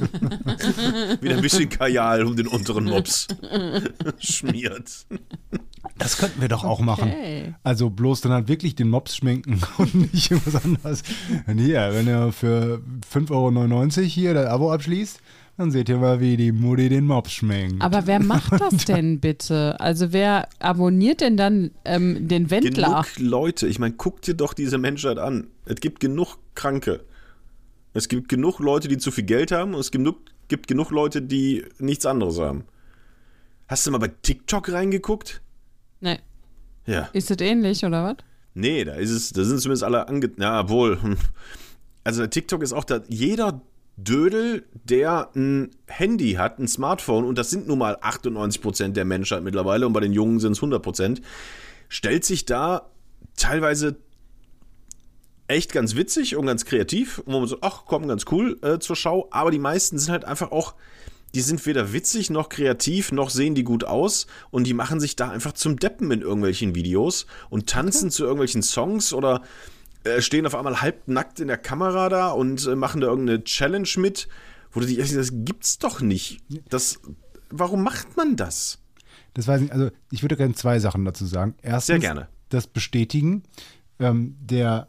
[1.20, 3.28] Wieder ein bisschen Kajal um den unteren Mops
[4.18, 5.06] schmiert.
[5.98, 7.10] Das könnten wir doch auch machen.
[7.10, 7.54] Okay.
[7.62, 11.02] Also bloß dann halt wirklich den Mops schminken und nicht irgendwas anderes.
[11.46, 12.80] Und hier, wenn ihr für
[13.12, 15.20] 5,99 Euro hier das Abo abschließt,
[15.58, 17.82] dann seht ihr mal, wie die Mutti den Mops schminkt.
[17.82, 19.78] Aber wer macht das denn bitte?
[19.80, 23.04] Also wer abonniert denn dann ähm, den Wendler?
[23.16, 25.48] Genug Leute, ich meine, guck dir doch diese Menschheit an.
[25.66, 27.04] Es gibt genug Kranke.
[27.94, 30.90] Es gibt genug Leute, die zu viel Geld haben und es gibt genug, gibt genug
[30.90, 32.64] Leute, die nichts anderes haben.
[33.68, 35.40] Hast du mal bei TikTok reingeguckt?
[36.00, 36.18] Nee.
[36.86, 37.08] Ja.
[37.12, 38.16] Ist das ähnlich oder was?
[38.54, 40.30] Nee, da ist es, da sind zumindest alle ange...
[40.36, 41.00] Na, wohl.
[41.00, 41.16] hm.
[42.04, 43.62] Also TikTok ist auch da, jeder
[43.96, 49.42] Dödel, der ein Handy hat, ein Smartphone, und das sind nun mal 98% der Menschheit
[49.42, 51.20] mittlerweile, und bei den Jungen sind es 100%,
[51.88, 52.90] stellt sich da
[53.36, 53.96] teilweise
[55.52, 58.96] echt ganz witzig und ganz kreativ, wo man so, ach komm, ganz cool äh, zur
[58.96, 60.74] Schau, aber die meisten sind halt einfach auch,
[61.34, 65.16] die sind weder witzig noch kreativ, noch sehen die gut aus und die machen sich
[65.16, 69.42] da einfach zum Deppen in irgendwelchen Videos und tanzen zu irgendwelchen Songs oder
[70.04, 73.88] äh, stehen auf einmal halbnackt in der Kamera da und äh, machen da irgendeine Challenge
[73.96, 74.28] mit,
[74.72, 76.40] wo du dich, das gibt's doch nicht.
[76.68, 77.00] Das,
[77.50, 78.78] warum macht man das?
[79.34, 81.54] Das weiß ich, also ich würde gerne zwei Sachen dazu sagen.
[81.62, 82.28] Erstens, Sehr gerne.
[82.48, 83.44] das Bestätigen.
[83.98, 84.88] Ähm, der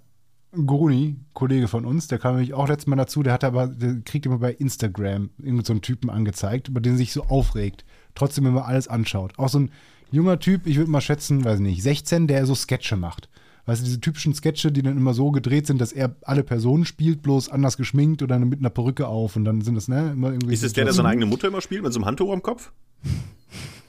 [0.54, 4.02] Gruni, Kollege von uns, der kam nämlich auch letztes Mal dazu, der hat aber, der
[4.06, 7.86] kriegt immer bei Instagram irgendeinen so einen Typen angezeigt, über den sich so aufregt.
[8.16, 9.34] Trotzdem immer alles anschaut.
[9.38, 9.72] Auch so ein
[10.12, 13.30] junger Typ, ich würde mal schätzen, weiß nicht, 16, der so Sketche macht.
[13.66, 16.86] Weißt du, diese typischen Sketche, die dann immer so gedreht sind, dass er alle Personen
[16.86, 20.32] spielt, bloß anders geschminkt oder mit einer Perücke auf und dann sind das, ne, immer
[20.32, 20.54] irgendwie.
[20.54, 22.72] Ist es der, der seine eigene Mutter immer spielt, mit so einem Handtuch am Kopf?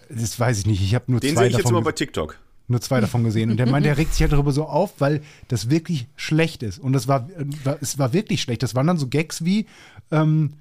[0.09, 0.81] Das weiß ich nicht.
[0.83, 2.39] Ich habe nur Den zwei sehe ich jetzt davon immer bei TikTok.
[2.67, 3.51] Nur zwei davon gesehen.
[3.51, 6.79] Und der meint, der regt sich halt darüber so auf, weil das wirklich schlecht ist.
[6.79, 8.63] Und das war, äh, es war wirklich schlecht.
[8.63, 9.67] Das waren dann so Gags wie
[10.11, 10.55] ähm,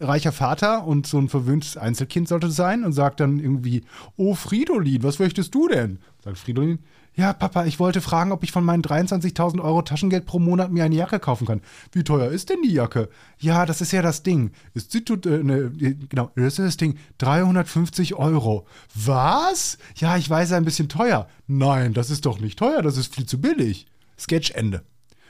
[0.00, 3.82] reicher Vater und so ein verwöhntes Einzelkind sollte es sein und sagt dann irgendwie,
[4.16, 5.98] oh Fridolin, was möchtest du denn?
[6.22, 6.78] Sagt Fridolin,
[7.14, 10.84] ja Papa, ich wollte fragen, ob ich von meinen 23.000 Euro Taschengeld pro Monat mir
[10.84, 11.60] eine Jacke kaufen kann.
[11.92, 13.08] Wie teuer ist denn die Jacke?
[13.38, 14.52] Ja, das ist ja das Ding.
[14.74, 15.70] Ist sie tut, äh, ne,
[16.08, 16.98] genau, das ist das Ding.
[17.18, 18.66] 350 Euro.
[18.94, 19.78] Was?
[19.96, 21.28] Ja, ich weiß, ein bisschen teuer.
[21.46, 23.86] Nein, das ist doch nicht teuer, das ist viel zu billig.
[24.18, 24.82] Sketch Ende.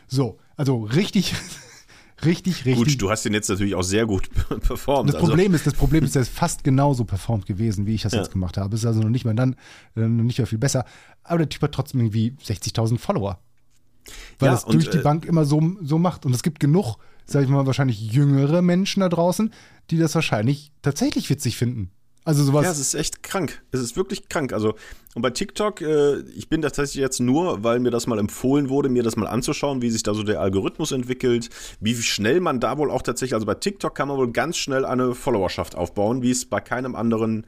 [0.07, 1.35] So, also richtig,
[2.25, 2.77] richtig, richtig.
[2.77, 4.29] Gut, du hast den jetzt natürlich auch sehr gut
[4.61, 5.09] performt.
[5.09, 8.03] Das also, Problem ist, das Problem ist, der ist fast genauso performt gewesen, wie ich
[8.03, 8.19] das Ja.
[8.21, 8.75] jetzt gemacht habe.
[8.75, 9.57] Ist also noch nicht mal dann,
[9.97, 10.85] äh, noch nicht mal viel besser.
[11.23, 13.39] Aber der Typ hat trotzdem irgendwie 60.000 Follower.
[14.39, 16.27] Weil Ja, das und, durch die äh, Bank immer so, so macht.
[16.27, 19.53] Und es gibt genug, sag ich mal, wahrscheinlich jüngere Menschen da draußen,
[19.91, 21.91] die das wahrscheinlich tatsächlich witzig finden.
[22.25, 22.65] Also sowas.
[22.65, 23.63] Ja, es ist echt krank.
[23.73, 24.53] Es ist wirklich krank.
[24.53, 24.75] Also,
[25.15, 28.89] und bei TikTok, äh, ich bin tatsächlich jetzt nur, weil mir das mal empfohlen wurde,
[28.89, 31.51] mir das mal anzuschauen, wie sich da so der Algorithmus entwickelt,
[31.81, 34.85] wie schnell man da wohl auch tatsächlich, also bei TikTok kann man wohl ganz schnell
[34.85, 37.45] eine Followerschaft aufbauen, wie es bei keinem anderen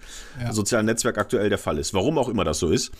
[0.51, 1.95] sozialen Netzwerk aktuell der Fall ist.
[1.95, 2.91] Warum auch immer das so ist.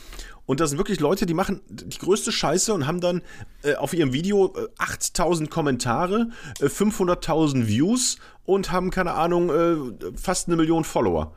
[0.47, 3.23] Und das sind wirklich Leute, die machen die größte Scheiße und haben dann
[3.63, 6.29] äh, auf ihrem Video äh, 8000 Kommentare,
[6.61, 9.77] äh, 500.000 Views und haben, keine Ahnung, äh,
[10.17, 11.33] fast eine Million Follower.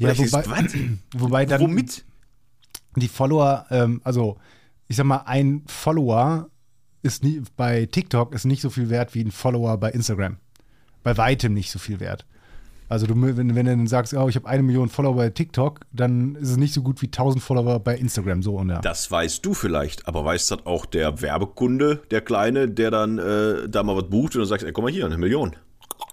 [0.00, 0.74] Ja, wobei, was?
[1.16, 2.04] wobei dann Womit?
[2.96, 4.38] die Follower, ähm, also
[4.88, 6.48] ich sag mal, ein Follower
[7.02, 10.38] ist nie, bei TikTok ist nicht so viel wert wie ein Follower bei Instagram.
[11.02, 12.26] Bei weitem nicht so viel wert.
[12.88, 15.82] Also du, wenn, wenn du dann sagst, oh, ich habe eine Million Follower bei TikTok,
[15.92, 18.80] dann ist es nicht so gut wie 1000 Follower bei Instagram, so und ja.
[18.80, 23.68] Das weißt du vielleicht, aber weiß das auch der Werbekunde, der Kleine, der dann äh,
[23.68, 25.54] da mal was bucht und dann sagt, ey, komm mal hier, eine Million.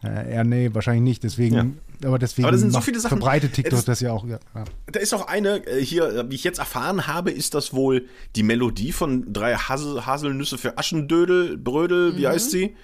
[0.04, 1.24] Äh, ja, nee, wahrscheinlich nicht.
[1.24, 4.26] Deswegen, aber deswegen Aber das sind so viele Sachen- verbreitet TikTok Das- das, ja auch.
[4.26, 4.64] Ja, ja.
[4.92, 8.06] Da ist auch eine, äh, hier, äh, wie ich jetzt erfahren habe, ist das wohl
[8.36, 12.76] die Melodie von drei Hasel, Haselnüsse für Aschendödel, Brödel, wie heißt sie?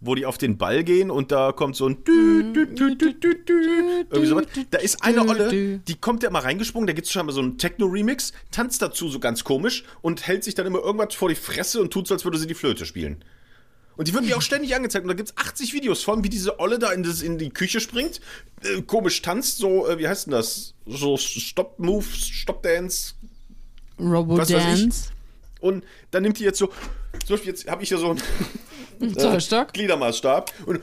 [0.00, 3.14] Wo die auf den Ball gehen und da kommt so ein Dü, Dü, Dü, Dü.
[4.10, 4.44] Irgendwie sowas.
[4.70, 7.40] Da ist eine Olle, die kommt ja mal reingesprungen, da gibt es schon mal so
[7.40, 11.34] einen Techno-Remix, tanzt dazu so ganz komisch und hält sich dann immer irgendwas vor die
[11.34, 13.24] Fresse und tut so, als würde sie die Flöte spielen.
[13.96, 15.04] Und die wird mir auch ständig angezeigt.
[15.04, 17.50] Und da gibt es 80 Videos von, wie diese Olle da in, das, in die
[17.50, 18.20] Küche springt,
[18.62, 20.74] äh, komisch tanzt, so, äh, wie heißt denn das?
[20.86, 23.14] So Stop-Move, Stop-Dance.
[23.98, 25.10] Robodance.
[25.60, 28.22] Und dann nimmt die jetzt so, zum Beispiel jetzt habe ich hier so einen
[29.18, 29.72] Zollstock.
[29.72, 30.80] Gliedermaßstab und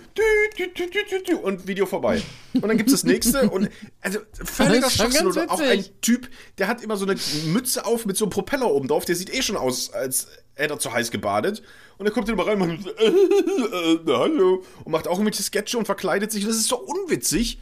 [1.41, 2.21] und Video vorbei.
[2.53, 3.69] Und dann gibt es das nächste und
[4.01, 5.49] also völliger Schwachsinn.
[5.49, 5.85] auch ein.
[6.01, 7.15] Typ, der hat immer so eine
[7.47, 10.73] Mütze auf mit so einem Propeller oben drauf, der sieht eh schon aus, als hätte
[10.73, 11.63] er zu heiß gebadet.
[11.97, 14.63] Und er kommt dann immer rein und macht, äh, äh, äh, hallo.
[14.83, 16.43] Und macht auch irgendwelche Sketche und verkleidet sich.
[16.43, 17.59] Und das ist so unwitzig.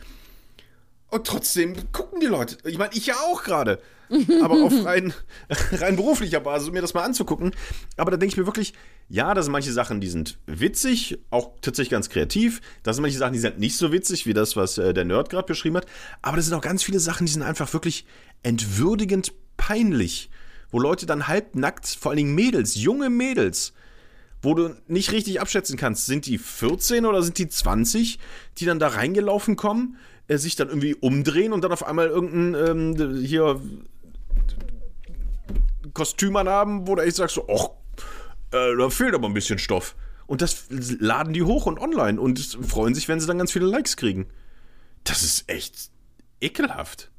[1.12, 2.58] Und trotzdem gucken die Leute.
[2.64, 3.82] Ich meine, ich ja auch gerade.
[4.42, 5.14] Aber auf rein,
[5.74, 7.52] rein beruflicher Basis, um mir das mal anzugucken.
[7.98, 8.74] Aber da denke ich mir wirklich,
[9.10, 12.62] ja, da sind manche Sachen, die sind witzig, auch tatsächlich ganz kreativ.
[12.84, 15.30] Da sind manche Sachen, die sind nicht so witzig, wie das, was äh, der Nerd
[15.30, 15.86] gerade beschrieben hat.
[16.22, 18.06] Aber da sind auch ganz viele Sachen, die sind einfach wirklich
[18.42, 20.30] entwürdigend peinlich.
[20.72, 23.74] Wo Leute dann halbnackt, vor allen Dingen Mädels, junge Mädels,
[24.42, 28.18] wo du nicht richtig abschätzen kannst, sind die 14 oder sind die 20,
[28.58, 29.98] die dann da reingelaufen kommen,
[30.32, 33.60] äh, sich dann irgendwie umdrehen und dann auf einmal irgendein ähm, hier
[35.94, 37.72] Kostüm anhaben, wo du echt sagst, so, och,
[38.52, 39.96] äh, da fehlt aber ein bisschen Stoff.
[40.28, 43.66] Und das laden die hoch und online und freuen sich, wenn sie dann ganz viele
[43.66, 44.28] Likes kriegen.
[45.04, 45.90] Das ist echt
[46.40, 47.12] ekelhaft.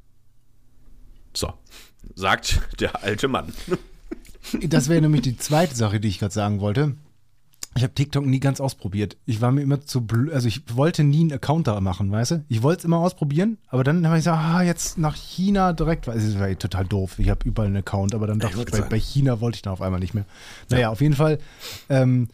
[1.35, 1.53] So,
[2.15, 3.53] sagt der alte Mann.
[4.61, 6.95] Das wäre nämlich die zweite Sache, die ich gerade sagen wollte.
[7.75, 9.17] Ich habe TikTok nie ganz ausprobiert.
[9.25, 12.31] Ich war mir immer zu blöd, also ich wollte nie einen Account da machen, weißt
[12.31, 12.45] du?
[12.47, 16.05] Ich wollte es immer ausprobieren, aber dann habe ich gesagt, ah, jetzt nach China direkt,
[16.07, 17.17] weil es ja total doof.
[17.17, 19.61] Ich habe überall einen Account, aber dann dachte ich, wollte bei, bei China wollte ich
[19.63, 20.25] dann auf einmal nicht mehr.
[20.69, 21.39] Naja, auf jeden Fall,
[21.89, 22.27] ähm,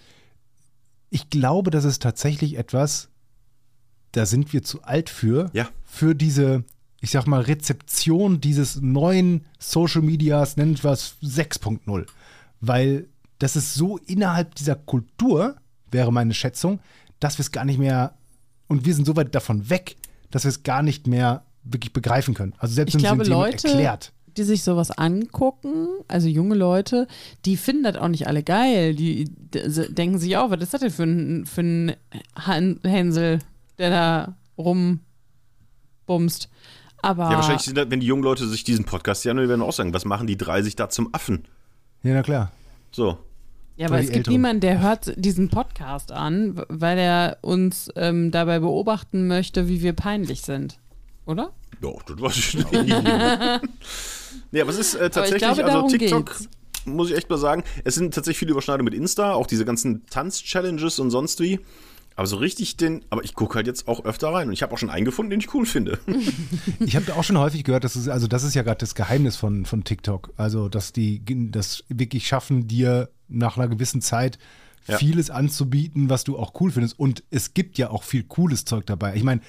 [1.09, 3.09] ich glaube, das ist tatsächlich etwas,
[4.11, 5.69] da sind wir zu alt für, Ja.
[5.85, 6.63] für diese,
[7.01, 12.05] ich sag mal, Rezeption dieses neuen Social Medias, nennen wir es 6.0.
[12.61, 13.07] Weil
[13.39, 15.55] das ist so innerhalb dieser Kultur,
[15.91, 16.79] wäre meine Schätzung,
[17.19, 18.13] dass wir es gar nicht mehr,
[18.67, 19.95] und wir sind so weit davon weg,
[20.31, 22.53] dass wir es gar nicht mehr wirklich begreifen können.
[22.59, 24.13] Also selbst Ich wenn es jemand Leute, erklärt.
[24.37, 27.07] die sich sowas angucken, also junge Leute,
[27.45, 28.93] die finden das auch nicht alle geil.
[28.95, 29.25] Die
[29.89, 31.95] denken sich auch, was ist das denn für ein, für ein
[32.37, 33.39] Han- Hänsel,
[33.77, 34.35] der da
[36.07, 36.49] rumbumst.
[37.01, 39.61] Aber Ja, wahrscheinlich, sind da, wenn die jungen Leute sich diesen Podcast ja, die werden
[39.61, 41.45] auch sagen, was machen die drei sich da zum Affen?
[42.03, 42.51] Ja, na klar.
[42.91, 43.17] So.
[43.79, 44.33] Ja, aber es gibt Älteren.
[44.33, 49.93] niemanden, der hört diesen Podcast an, weil er uns ähm, dabei beobachten möchte, wie wir
[49.93, 50.79] peinlich sind.
[51.25, 51.53] Oder?
[51.81, 52.71] Ja, das weiß ich nicht.
[54.51, 56.49] nee, aber es ist äh, tatsächlich, glaube, also TikTok, geht's.
[56.83, 60.05] muss ich echt mal sagen, es sind tatsächlich viele Überschneidungen mit Insta, auch diese ganzen
[60.07, 61.61] Tanz-Challenges und sonst wie.
[62.19, 64.73] Aber so richtig den, aber ich gucke halt jetzt auch öfter rein und ich habe
[64.73, 65.99] auch schon einen gefunden, den ich cool finde.
[66.81, 69.37] Ich habe auch schon häufig gehört, dass es, also das ist ja gerade das Geheimnis
[69.37, 70.33] von, von TikTok.
[70.35, 74.37] Also, dass die das wirklich schaffen, dir nach einer gewissen Zeit
[74.87, 74.97] Ja.
[74.97, 76.97] vieles anzubieten, was du auch cool findest.
[76.97, 79.15] Und es gibt ja auch viel cooles Zeug dabei.
[79.15, 79.41] Ich meine,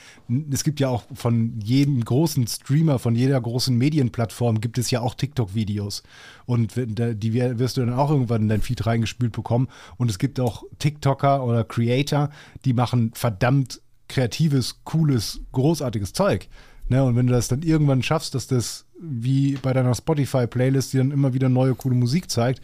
[0.50, 5.00] es gibt ja auch von jedem großen Streamer, von jeder großen Medienplattform gibt es ja
[5.00, 6.02] auch TikTok-Videos.
[6.44, 9.68] Und die wirst du dann auch irgendwann in dein Feed reingespült bekommen.
[9.96, 12.30] Und es gibt auch TikToker oder Creator,
[12.64, 16.48] die machen verdammt kreatives, cooles, großartiges Zeug.
[16.88, 20.98] Ne, und wenn du das dann irgendwann schaffst, dass das wie bei deiner Spotify-Playlist dir
[20.98, 22.60] dann immer wieder neue, coole Musik zeigt,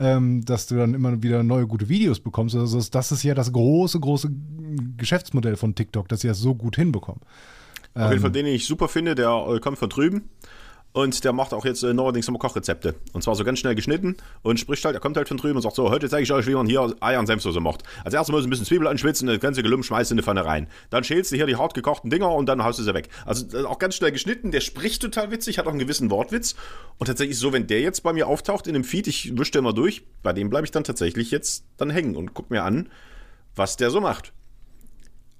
[0.00, 2.54] ähm, dass du dann immer wieder neue, gute Videos bekommst.
[2.56, 4.30] Also das, ist ja das große, große
[4.96, 7.20] Geschäftsmodell von TikTok, dass sie das so gut hinbekommen.
[7.94, 10.28] Auf jeden Fall, den ich super finde, der äh, kommt von drüben.
[10.94, 12.94] Und der macht auch jetzt äh, neuerdings immer Kochrezepte.
[13.12, 15.62] Und zwar so ganz schnell geschnitten und spricht halt, er kommt halt von drüben und
[15.62, 17.82] sagt so, heute zeige ich euch, wie man hier Eier und Senfsoße macht.
[18.04, 20.68] Als erstes muss ein bisschen Zwiebel anschwitzen, das ganze Gelump schmeißt in die Pfanne rein.
[20.90, 23.08] Dann schälst du hier die hart gekochten Dinger und dann haust du sie weg.
[23.26, 26.54] Also äh, auch ganz schnell geschnitten, der spricht total witzig, hat auch einen gewissen Wortwitz.
[26.98, 29.72] Und tatsächlich so, wenn der jetzt bei mir auftaucht in dem Feed, ich wische mal
[29.72, 32.88] durch, bei dem bleibe ich dann tatsächlich jetzt dann hängen und guck mir an,
[33.56, 34.32] was der so macht.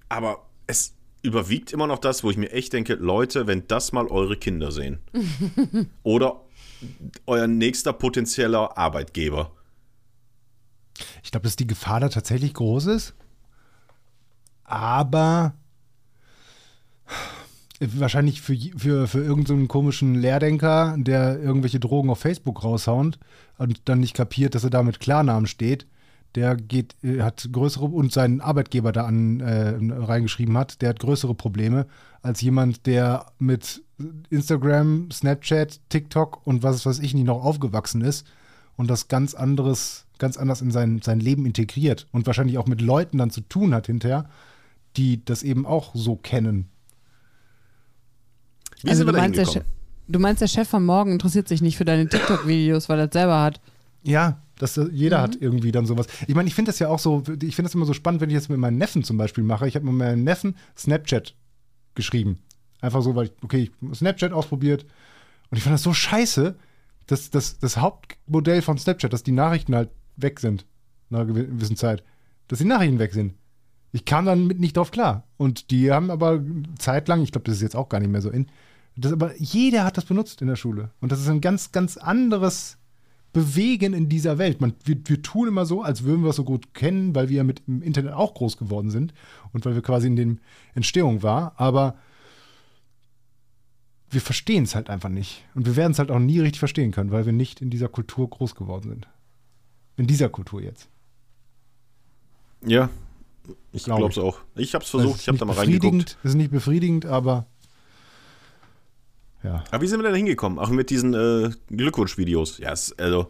[0.09, 0.95] Aber es
[1.25, 4.70] überwiegt immer noch das, wo ich mir echt denke, Leute, wenn das mal eure Kinder
[4.70, 4.99] sehen.
[6.03, 6.43] Oder
[7.27, 9.51] euer nächster potenzieller Arbeitgeber.
[11.22, 13.14] Ich glaube, dass die Gefahr da tatsächlich groß ist.
[14.64, 15.55] Aber
[17.81, 23.18] wahrscheinlich für, für, für irgendeinen komischen Lehrdenker, der irgendwelche Drogen auf Facebook raushaut
[23.57, 25.87] und dann nicht kapiert, dass er da mit Klarnamen steht,
[26.35, 31.01] der geht, äh, hat größere und seinen Arbeitgeber da an äh, reingeschrieben hat, der hat
[31.01, 31.87] größere Probleme
[32.22, 33.82] als jemand, der mit
[34.30, 38.26] Instagram, Snapchat, TikTok und was weiß ich nicht noch aufgewachsen ist
[38.76, 42.80] und das ganz anderes, ganz anders in sein, sein Leben integriert und wahrscheinlich auch mit
[42.80, 44.28] Leuten dann zu tun hat hinterher,
[44.97, 46.68] die das eben auch so kennen.
[48.82, 49.64] Wie also sind wir du meinst, der
[50.09, 53.12] du meinst, der Chef von morgen interessiert sich nicht für deine TikTok-Videos, weil er es
[53.12, 53.61] selber hat.
[54.03, 56.07] Ja, das, äh, jeder hat irgendwie dann sowas.
[56.27, 58.31] Ich meine, ich finde das ja auch so, ich finde das immer so spannend, wenn
[58.31, 59.67] ich das mit meinen Neffen zum Beispiel mache.
[59.67, 61.35] Ich habe mit meinem Neffen Snapchat
[61.95, 62.39] geschrieben.
[62.81, 64.85] Einfach so, weil ich, okay, ich Snapchat ausprobiert
[65.51, 66.57] und ich fand das so scheiße,
[67.07, 70.67] dass das, das Hauptmodell von Snapchat, dass die Nachrichten halt weg sind
[71.11, 72.03] nach einer gewissen Zeit.
[72.49, 73.35] Dass die Nachrichten weg sind.
[73.93, 75.25] Ich kam dann mit nicht drauf klar.
[75.37, 76.43] Und die haben aber
[76.79, 78.47] zeitlang, ich glaube, das ist jetzt auch gar nicht mehr so in,
[78.97, 80.91] das aber jeder hat das benutzt in der Schule.
[81.01, 82.79] Und das ist ein ganz, ganz anderes
[83.35, 84.62] Bewegen in dieser Welt.
[84.62, 87.39] Man, wir, wir tun immer so, als würden wir es so gut kennen, weil wir
[87.39, 89.12] ja mit dem Internet auch groß geworden sind
[89.53, 90.41] und weil wir quasi in den
[90.74, 91.53] Entstehung war.
[91.57, 91.97] Aber
[94.09, 95.45] wir verstehen es halt einfach nicht.
[95.55, 97.89] Und wir werden es halt auch nie richtig verstehen können, weil wir nicht in dieser
[97.89, 99.09] Kultur groß geworden sind.
[99.97, 100.89] In dieser Kultur jetzt.
[102.64, 102.89] Ja,
[103.72, 104.39] ich Glaub glaube es auch.
[104.55, 105.82] Ich habe es versucht, ich habe da mal reingeguckt.
[105.82, 107.47] befriedigend, Das ist nicht befriedigend, aber
[109.45, 109.62] ja.
[109.70, 110.59] Aber wie sind wir denn hingekommen?
[110.59, 112.59] Ach, mit diesen äh, Glückwunschvideos.
[112.59, 113.28] Ja, es, also,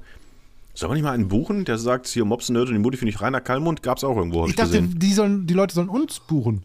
[0.73, 3.11] soll man nicht mal einen buchen, der sagt, hier Mobs Nerd und die Mutti finde
[3.11, 4.99] ich Rainer Kallmund, gab es auch irgendwo, Ich ich, dachte, gesehen.
[4.99, 6.65] die, sollen, die Leute sollen uns buchen.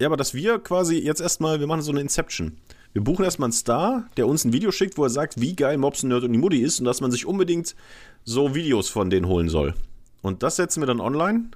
[0.00, 2.58] Ja, aber dass wir quasi jetzt erstmal, wir machen so eine Inception.
[2.92, 5.78] Wir buchen erstmal einen Star, der uns ein Video schickt, wo er sagt, wie geil
[5.78, 7.76] Mobs Nerd und die Mutti ist und dass man sich unbedingt
[8.24, 9.74] so Videos von denen holen soll.
[10.22, 11.50] Und das setzen wir dann online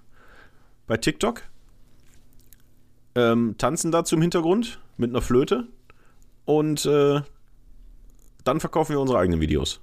[0.86, 1.42] bei TikTok.
[3.14, 5.66] Ähm, tanzen dazu im Hintergrund mit einer Flöte
[6.50, 7.20] und äh,
[8.42, 9.80] dann verkaufen wir unsere eigenen Videos.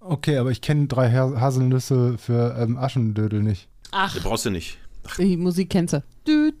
[0.00, 3.68] Okay, aber ich kenne drei Haselnüsse für ähm, Aschendödel nicht.
[3.92, 4.14] Ach.
[4.14, 4.78] Die brauchst du nicht.
[5.06, 5.16] Ach.
[5.16, 6.02] Die Musik kennst du.
[6.26, 6.52] Die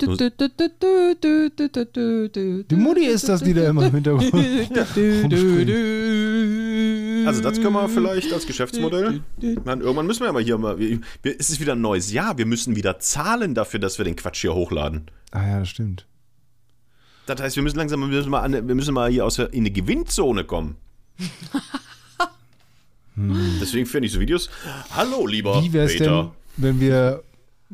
[2.76, 4.34] Mutti ist das, die da immer im Hintergrund
[7.26, 9.22] Also das können wir vielleicht als Geschäftsmodell.
[9.64, 10.76] Man, irgendwann müssen wir ja mal hier mal.
[11.22, 12.36] Es ist wieder ein neues Jahr.
[12.38, 15.06] Wir müssen wieder zahlen dafür, dass wir den Quatsch hier hochladen.
[15.30, 16.06] Ah ja, das stimmt.
[17.26, 19.48] Das heißt, wir müssen langsam, wir müssen mal, an, wir müssen mal hier aus in
[19.52, 20.76] eine Gewinnzone kommen.
[23.14, 24.48] Deswegen finde ich so Videos.
[24.94, 26.34] Hallo, lieber Wie wäre es denn, Peter.
[26.56, 27.22] wenn wir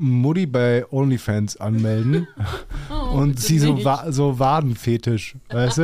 [0.00, 2.28] Mutti bei OnlyFans anmelden
[3.12, 5.82] und bitte sie so, wa so Wadenfetisch, weißt du?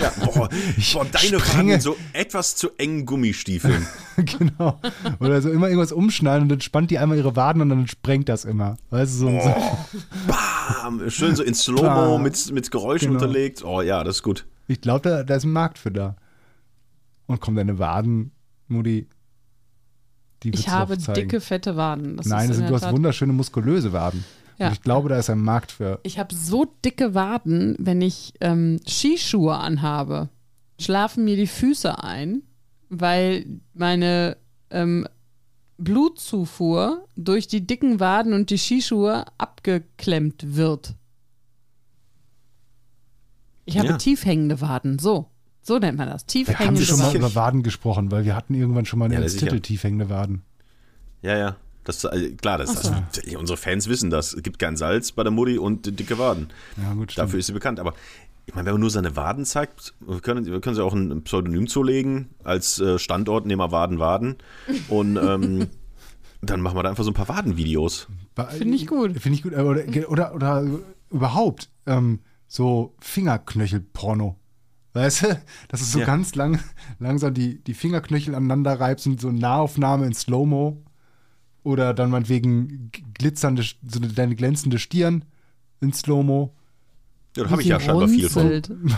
[0.00, 0.48] Ja, boah,
[0.92, 1.40] boah deine.
[1.40, 3.86] Waden mit so etwas zu engen Gummistiefeln.
[4.16, 4.80] genau.
[5.18, 8.28] Oder so immer irgendwas umschneiden und dann spannt die einmal ihre Waden und dann sprengt
[8.28, 8.76] das immer.
[8.90, 9.54] Weißt du, so, so.
[10.28, 13.20] Bam, schön so in Slow-Mo mit, mit Geräuschen Genau.
[13.20, 13.64] unterlegt.
[13.64, 14.46] Oh ja, das ist gut.
[14.68, 16.14] Ich glaube, da, da ist ein Markt für da.
[17.26, 18.30] Und kommt deine Waden,
[18.68, 19.08] Mutti.
[20.42, 22.16] Die Ich habe dicke, fette Waden.
[22.16, 24.24] Das Nein, ist das in sind, der du hast Tat- wunderschöne muskulöse Waden.
[24.58, 24.66] Ja.
[24.68, 26.00] Und ich glaube, da ist ein Markt für.
[26.02, 30.28] Ich habe so dicke Waden, wenn ich ähm, Skischuhe anhabe,
[30.78, 32.42] schlafen mir die Füße ein,
[32.88, 34.36] weil meine
[34.70, 35.06] ähm,
[35.78, 40.94] Blutzufuhr durch die dicken Waden und die Skischuhe abgeklemmt wird.
[43.64, 43.96] Ich habe Ja.
[43.96, 44.98] tief hängende Waden.
[44.98, 45.30] So.
[45.70, 46.26] So nennt man das.
[46.26, 47.32] Tief Wir haben hängende schon mal über.
[47.36, 49.28] Waden gesprochen, weil wir hatten irgendwann schon mal Ja, einen.
[49.28, 50.42] Titel tief hängende Waden.
[51.22, 51.56] Ja, ja.
[51.84, 52.90] Das, äh, klar, das, Ach so.
[52.90, 54.32] also, unsere Fans wissen das.
[54.34, 56.48] Es gibt kein Salz bei der Mutti und dicke Waden.
[56.76, 57.28] Ja, gut, stimmt.
[57.28, 57.78] Dafür ist sie bekannt.
[57.78, 57.94] Aber
[58.46, 61.22] ich meine, wenn man nur seine Waden zeigt, wir können, wir können sie auch ein
[61.22, 64.38] Pseudonym zulegen als äh, Standortnehmer Waden Waden.
[64.88, 65.68] Und ähm,
[66.42, 68.08] dann machen wir da einfach so ein paar Wadenvideos.
[68.58, 69.16] Finde ich gut.
[69.20, 69.52] Finde ich gut.
[69.52, 70.64] äh, Oder, oder, oder
[71.10, 72.18] überhaupt ähm,
[72.48, 74.34] so Fingerknöchel-Porno.
[74.92, 76.06] Weißt du, dass es so Ja.
[76.06, 76.58] ganz lang,
[76.98, 80.82] langsam die, die Fingerknöchel aneinander reibst und so eine Nahaufnahme in Slow-Mo.
[81.62, 85.24] Oder dann meinetwegen glitzernde, so deine glänzende Stirn
[85.80, 86.54] in Slow-Mo.
[87.36, 88.48] Ja, da habe ich ja scheinbar viel von.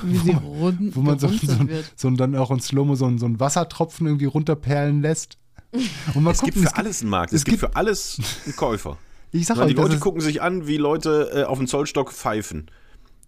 [0.04, 1.56] Wie sie rund, Wo man so, so,
[1.96, 5.36] so dann auch in Slow-Mo so, ein- so einen Wassertropfen irgendwie runterperlen lässt.
[6.14, 7.32] Und Es gibt gucken, für alles einen Markt.
[7.32, 8.96] Es, es gibt gibt- für alles einen Käufer.
[9.32, 12.12] Ich sag die euch, das Leute gucken sich an, wie Leute äh, auf dem Zollstock
[12.12, 12.66] pfeifen.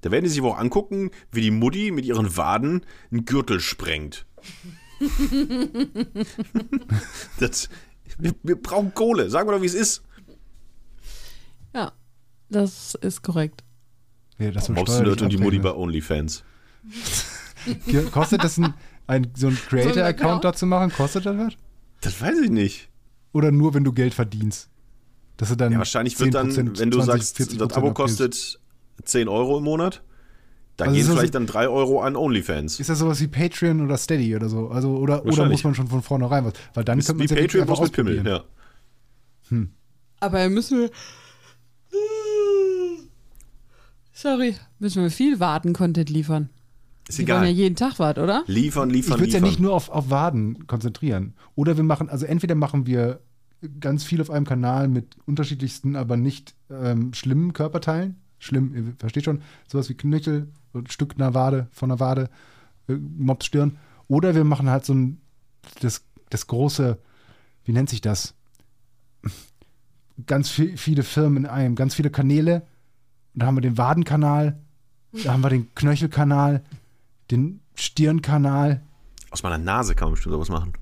[0.04, 4.26] Da werden die sich auch angucken, wie die Mutti mit ihren Waden einen Gürtel sprengt.
[7.40, 7.70] das,
[8.18, 9.30] wir, wir brauchen Kohle.
[9.30, 10.02] Sagen wir doch, wie es ist.
[11.74, 11.92] Ja,
[12.50, 13.64] das ist korrekt.
[14.36, 16.44] Ja, das Nerd und die Mutti bei OnlyFans.
[18.12, 18.74] Kostet das ein,
[19.06, 20.44] ein, so ein Creator-Account Account?
[20.44, 20.92] da zu machen?
[20.92, 21.54] Kostet das was?
[22.02, 22.90] Das weiß ich nicht.
[23.32, 24.68] Oder nur, wenn du Geld verdienst?
[25.38, 27.94] Dass du dann Ja, wahrscheinlich wird dann, 10%, wenn du 20, sagst, 40% das Abo
[27.94, 28.60] kostet
[29.02, 30.02] 10 Euro im Monat,
[30.76, 32.80] dann Also gehen vielleicht dann 3 Euro an OnlyFans.
[32.80, 34.68] Ist das sowas wie Patreon oder Steady oder so?
[34.68, 36.54] Also, oder, oder muss man schon von vornherein was?
[36.74, 38.26] Weil dann Ist könnte wie man ja Patreon, bloß mit Pimmel.
[38.26, 38.44] Ja.
[40.20, 40.90] Aber er müssen wir.
[44.12, 46.48] Sorry, müssen wir viel Waden-Content liefern.
[47.08, 47.52] Ist Die wollen ja egal.
[47.56, 48.44] jeden Tag was, oder?
[48.46, 51.34] Liefern, Ich liefern, würde es ja nicht nur auf, auf Waden konzentrieren.
[51.54, 53.20] Oder wir machen, also entweder machen wir
[53.80, 58.16] ganz viel auf einem Kanal mit unterschiedlichsten, aber nicht ähm, schlimmen Körperteilen.
[58.44, 62.28] Schlimm, ihr versteht schon, sowas wie Knöchel, ein Stück einer Wade, von einer Wade,
[62.88, 63.78] äh, Mops Stirn.
[64.08, 65.20] Oder wir machen halt so ein,
[65.80, 66.98] das, das große,
[67.64, 68.34] wie nennt sich das?
[70.26, 72.62] Ganz viel, viele Firmen in einem, ganz viele Kanäle.
[73.32, 74.60] Und da haben wir den Wadenkanal,
[75.24, 76.62] da haben wir den Knöchelkanal,
[77.30, 78.82] den Stirnkanal.
[79.30, 80.74] Aus meiner Nase kann man bestimmt sowas machen.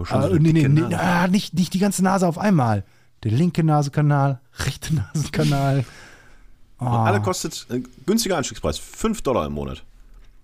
[0.00, 1.00] Ich Ah, so nee, nee, nee, Nase.
[1.00, 2.84] ah, nicht, nicht die ganze Nase auf einmal.
[3.24, 5.84] Der linke Nasenkanal, rechte Nasenkanal.
[6.78, 9.84] Und Ah, alle kostet äh, günstiger Einstiegspreis, 5 Dollar im Monat.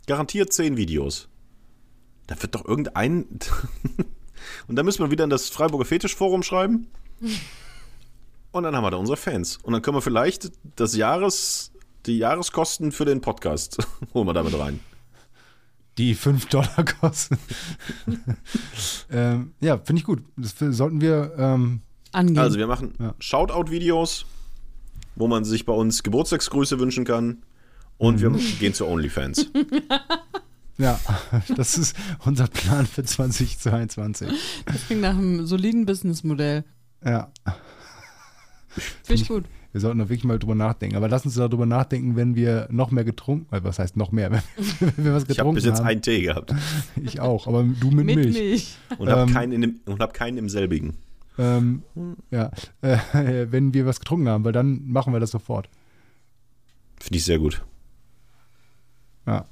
[0.07, 1.29] Garantiert 10 Videos.
[2.27, 3.27] Da wird doch irgendein.
[4.69, 6.89] Und dann müssen wir wieder in das Freiburger Fetischforum schreiben.
[8.53, 9.59] Und dann haben wir da unsere Fans.
[9.63, 11.73] Und dann können wir vielleicht das Jahres,
[12.07, 13.79] die Jahreskosten für den Podcast
[14.15, 14.81] holen wir damit rein.
[15.99, 17.39] die 5 Dollar kosten.
[19.11, 20.23] ähm, ja, finde ich gut.
[20.37, 21.33] Das sollten wir.
[21.39, 21.81] Ähm,
[22.13, 22.39] Angehen.
[22.39, 23.15] Also wir machen Ja.
[23.19, 24.25] Shoutout-Videos,
[25.17, 27.39] wo man sich bei uns Geburtstagsgrüße wünschen kann.
[27.99, 29.51] Und wir gehen zu OnlyFans.
[30.79, 30.99] ja,
[31.57, 34.29] das ist unser Plan für 2022.
[34.67, 36.65] das klingt nach einem soliden Businessmodell.
[37.05, 37.31] Ja,
[39.05, 39.45] Finde ich gut.
[39.73, 40.97] wir sollten da wirklich mal drüber nachdenken.
[40.97, 44.33] Aber lass uns darüber nachdenken, wenn wir noch mehr getrunken, äh, was heißt noch mehr,
[44.81, 45.87] wenn, wir was Ich habe getrunken bis jetzt haben.
[45.87, 46.53] einen Tee gehabt
[47.05, 48.35] Ich auch, aber du mit, Mit Milch.
[48.35, 48.77] Milch.
[48.99, 49.33] und habe Ähm.
[49.33, 50.95] keinen, in dem- und hab keinen im selbigen.
[51.37, 51.83] Ähm,
[52.31, 52.51] ja,
[52.83, 55.69] äh, wenn wir was getrunken haben, weil dann machen wir das sofort.
[57.01, 57.63] Finde ich sehr gut.
[59.27, 59.47] Ja.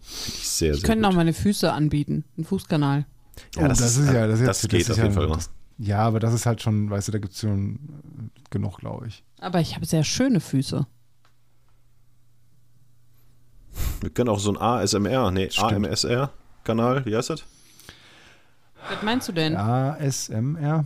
[0.00, 1.10] Finde ich sehr, Ich sehr könnte gut.
[1.10, 2.24] noch meine Füße anbieten.
[2.36, 3.06] Einen Fußkanal.
[3.54, 5.20] Ja, oh, das das, ist- ja, das, ist das jetzt, geht das auf jeden ja,
[5.20, 5.36] Fall noch.
[5.36, 8.78] Das, ja, aber das ist halt schon, weißt du, da gibt es schon äh, genug,
[8.78, 9.24] glaube ich.
[9.40, 10.86] Aber ich habe sehr schöne Füße.
[14.00, 15.48] Wir können auch so ein ASMR, nee.
[15.56, 17.44] AMSR-Kanal, wie heißt das?
[18.90, 19.56] Was meinst du denn?
[19.56, 20.84] ASMR?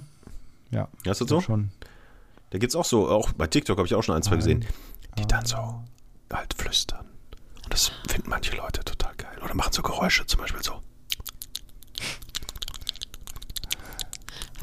[0.75, 0.89] Ja.
[1.07, 1.41] Hast ist das so?
[1.41, 1.70] Schon.
[2.51, 4.66] Da es auch so, auch bei TikTok habe ich auch schon ein, zwei gesehen.
[5.16, 5.47] Die dann ah.
[5.47, 5.85] so
[6.33, 7.07] halt flüstern.
[7.62, 9.39] Und das finden manche Leute total geil.
[9.43, 10.81] Oder machen so Geräusche, zum Beispiel so.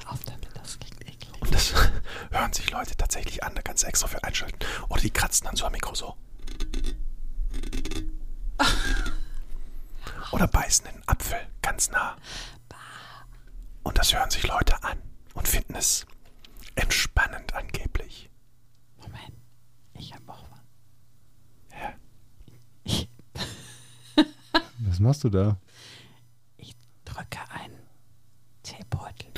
[0.03, 1.32] Hör auf damit, das klingt eklig.
[1.39, 1.74] Und das
[2.32, 4.59] hören sich Leute tatsächlich an, da kannst du extra für einschalten.
[4.89, 6.16] Oder die kratzen dann so am Mikro so.
[10.34, 12.18] Oder beißen in einen Apfel, ganz nah.
[13.84, 14.97] Und das hören sich Leute an
[15.34, 16.05] und finden es
[16.75, 18.29] entspannend angeblich.
[18.97, 19.34] Moment,
[19.93, 21.79] ich habe auch was.
[21.79, 21.93] Ja.
[22.84, 23.09] Ich,
[24.79, 25.57] Was machst du da?
[26.57, 26.75] ich
[27.05, 27.79] drücke einen
[28.63, 29.32] Teebeutel.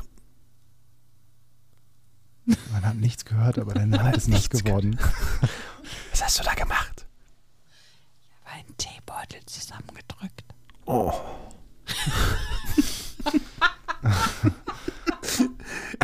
[2.71, 4.99] Man hat nichts gehört, aber deine Hand ist nass geworden.
[6.11, 7.05] Was hast du da gemacht?
[8.19, 10.43] Ich habe einen Teebeutel zusammengedrückt.
[10.85, 11.13] Oh.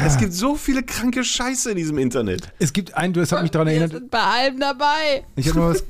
[0.05, 2.51] es gibt so viele kranke Scheiße in diesem Internet.
[2.59, 5.23] Es gibt einen, das hat mich daran Wir erinnert, sind bei allem dabei.
[5.35, 5.83] Ich habe mal, was-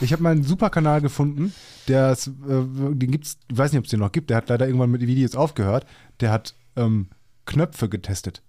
[0.00, 1.52] ich hab mal einen super Kanal gefunden,
[1.88, 4.48] der ist, äh, den gibt's, ich weiß nicht, ob es den noch gibt, der hat
[4.48, 5.86] leider irgendwann mit den Videos aufgehört.
[6.20, 7.06] Der hat ähm,
[7.46, 8.42] Knöpfe getestet.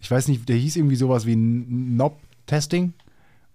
[0.00, 2.92] Ich weiß nicht, der hieß irgendwie sowas wie Knob-Testing.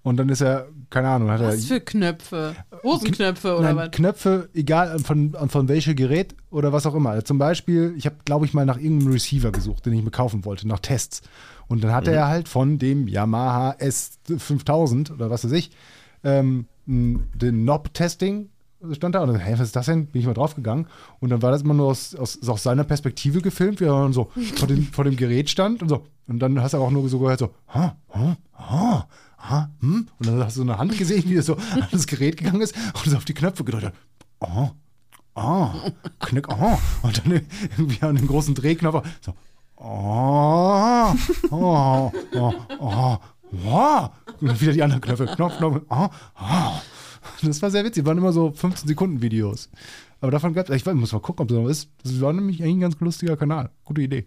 [0.05, 1.47] Und dann ist er, keine Ahnung, hat er.
[1.47, 2.55] Was für Knöpfe?
[2.83, 3.91] Hosenknöpfe oder Nein, was?
[3.91, 7.09] Knöpfe, egal von, von welchem Gerät oder was auch immer.
[7.09, 10.11] Also zum Beispiel, ich habe, glaube ich, mal nach irgendeinem Receiver gesucht, den ich mir
[10.11, 11.23] kaufen wollte, nach Tests.
[11.65, 15.71] Und dann hatte er halt von dem Yamaha S5000 oder was weiß ich,
[16.23, 18.49] ähm, den Knob-Testing
[18.91, 19.21] stand da.
[19.21, 20.05] Und dann, hey, was ist das denn?
[20.05, 20.85] Bin ich mal draufgegangen.
[21.19, 24.13] Und dann war das immer nur aus, aus, aus seiner Perspektive gefilmt, wie er dann
[24.13, 26.05] so vor dem, vor dem Gerät stand und so.
[26.27, 29.07] Und dann hast du auch nur so gehört, so, ha, ha, ha,
[29.49, 30.07] ha, hm.
[30.19, 32.61] Und dann hast du so eine Hand gesehen, wie er so an das Gerät gegangen
[32.61, 33.93] ist und so auf die Knöpfe gedrückt hat.
[34.39, 34.69] Oh,
[35.35, 35.69] oh,
[36.19, 36.77] knick, oh.
[37.03, 37.41] Und dann
[37.77, 39.33] irgendwie an dem großen Drehknopf so,
[39.77, 41.13] oh,
[41.51, 43.17] oh, oh, oh,
[43.65, 44.09] oh.
[44.41, 46.71] Und dann wieder die anderen Knöpfe, Knopf, Knopf, oh, oh.
[47.41, 49.69] Das war sehr witzig, waren immer so 15 Sekunden Videos.
[50.21, 51.89] Aber davon gab es, ich weiß, muss mal gucken, ob das noch ist.
[52.03, 53.69] Das war nämlich ein ganz lustiger Kanal.
[53.83, 54.25] Gute Idee.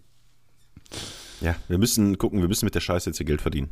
[1.41, 3.71] Ja, wir müssen gucken, wir müssen mit der Scheiße jetzt hier Geld verdienen.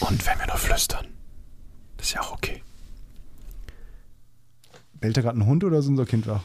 [0.00, 1.06] Und wenn wir nur flüstern.
[1.96, 2.62] Das ist ja auch okay.
[4.94, 6.42] Bellt da gerade ein Hund oder ist unser Kind wach?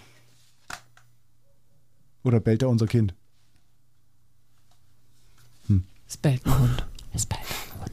[2.24, 3.14] Oder bellt da unser Kind?
[6.08, 6.86] Es bellt ein Hund.
[7.14, 7.92] Es bellt ein Hund.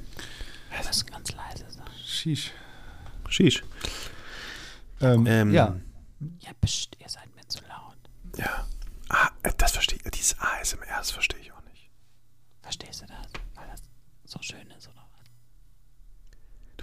[0.70, 1.86] Wir müssen ganz leise sein.
[2.04, 2.50] Sheesh.
[3.28, 3.62] Sheesh.
[5.02, 5.76] Ähm, Ähm, ja,
[6.40, 7.98] Ja, pst, ihr seid mir zu laut.
[8.38, 8.66] Ja.
[9.10, 10.10] Ah, das verstehe ich.
[10.10, 11.90] Dieses ASMR, das verstehe ich auch nicht.
[12.62, 13.26] Verstehst du das?
[13.54, 13.82] Weil das
[14.24, 14.75] so schön ist,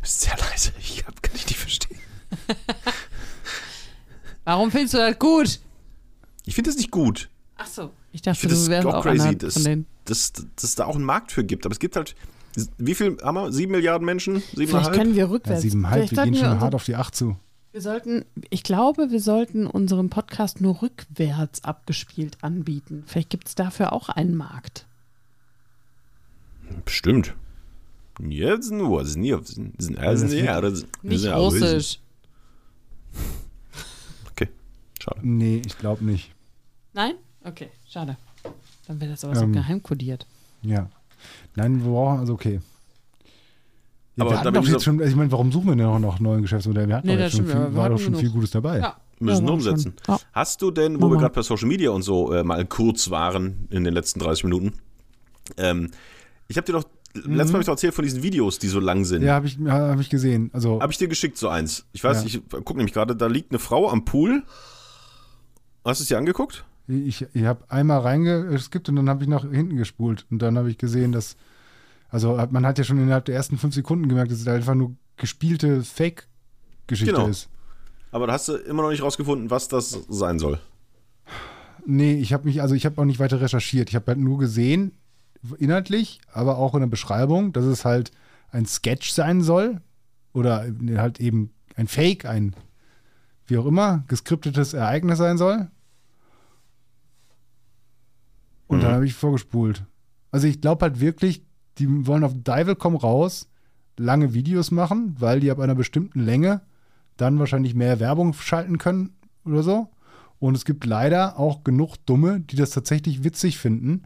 [0.03, 0.71] bist sehr leise.
[0.79, 1.97] Ich hab, kann ich nicht verstehen.
[4.45, 5.59] Warum findest du das gut?
[6.45, 7.29] Ich finde das nicht gut.
[7.55, 7.91] Ach so.
[8.11, 9.85] Ich Ich dachte, finde du das wärst auch crazy, einer dass, von denen.
[10.05, 11.65] dass, dass es da auch einen Markt für gibt.
[11.65, 12.15] Aber es gibt halt,
[12.77, 13.51] wie viel haben wir?
[13.51, 14.41] Sieben Milliarden Menschen?
[14.41, 14.93] Vielleicht Siebeneinhalb?
[14.95, 15.61] können wir ja rückwärts.
[15.61, 17.37] siebeneinhalb, Vielleicht wir gehen schon wir, hart auf die acht zu.
[17.71, 23.03] wir sollten, ich glaube, wir sollten unseren Podcast nur rückwärts abgespielt anbieten.
[23.07, 24.85] Vielleicht gibt es dafür auch einen Markt.
[26.85, 27.33] Bestimmt.
[31.01, 31.99] Nicht ja, Russisch.
[34.31, 34.49] Okay,
[34.99, 35.19] schade.
[35.23, 36.31] Nee, ich glaube nicht.
[36.93, 37.15] Nein?
[37.43, 38.17] Okay, schade.
[38.87, 40.25] Dann wäre das aber so Ähm, geheim kodiert.
[40.61, 40.89] Ja.
[41.55, 42.59] Nein, wir brauchen, also okay.
[44.15, 45.51] Ja, Aber wir da hatten bin doch ich jetzt so- schon, also ich meine, warum
[45.51, 46.87] suchen wir denn noch, noch neue Geschäftsmodelle?
[46.87, 48.11] Wir hatten Nee, doch das jetzt schon stimmt, aber viel, wir war hatten doch schon
[48.13, 48.21] genug.
[48.21, 48.79] viel Gutes dabei.
[48.79, 48.97] Ja.
[49.19, 49.95] Müssen Ja, umsetzen.
[50.05, 50.15] schon.
[50.15, 50.21] Ja.
[50.33, 53.67] Hast du denn, wo wir gerade bei Social Media und so äh, mal kurz waren
[53.69, 54.73] in den letzten 30 Minuten,
[55.57, 55.91] ähm,
[56.47, 56.83] ich habe dir doch,
[57.13, 59.21] letztes Mal habe ich doch erzählt von diesen Videos, die so lang sind.
[59.21, 59.27] Mhm.
[59.27, 60.49] Ja, habe ich, hab ich gesehen.
[60.53, 61.85] Also, Habe ich dir geschickt, so eins.
[61.93, 62.27] Ich weiß, Ja.
[62.27, 64.43] ich gucke nämlich gerade, da liegt eine Frau am Pool.
[65.85, 66.65] Hast du es dir angeguckt?
[66.87, 70.25] ich, ich habe einmal reingeskippt und dann habe ich nach hinten gespult.
[70.29, 71.37] Und dann habe ich gesehen, dass,
[72.09, 74.93] also man hat ja schon innerhalb der ersten fünf Sekunden gemerkt, dass es einfach nur
[75.15, 77.27] gespielte Fake-Geschichte Genau.
[77.27, 77.47] ist.
[78.11, 80.59] Aber da hast du immer noch nicht rausgefunden, was das sein soll.
[81.85, 83.89] Nee, ich habe mich, also ich habe auch nicht weiter recherchiert.
[83.89, 84.91] Ich habe halt nur gesehen,
[85.57, 88.11] inhaltlich, aber auch in der Beschreibung, dass es halt
[88.51, 89.81] ein Sketch sein soll
[90.33, 90.65] oder
[90.97, 92.55] halt eben ein Fake, ein
[93.47, 95.67] wie auch immer, geskriptetes Ereignis sein soll.
[98.67, 98.95] Und dann Mhm.
[98.95, 99.85] habe ich vorgespult.
[100.31, 101.45] Also ich glaube halt wirklich,
[101.77, 103.49] die wollen auf Dival.com raus
[103.97, 106.61] lange Videos machen, weil die ab einer bestimmten Länge
[107.17, 109.15] dann wahrscheinlich mehr Werbung schalten können
[109.45, 109.89] oder so.
[110.39, 114.03] Und es gibt leider auch genug Dumme, die das tatsächlich witzig finden.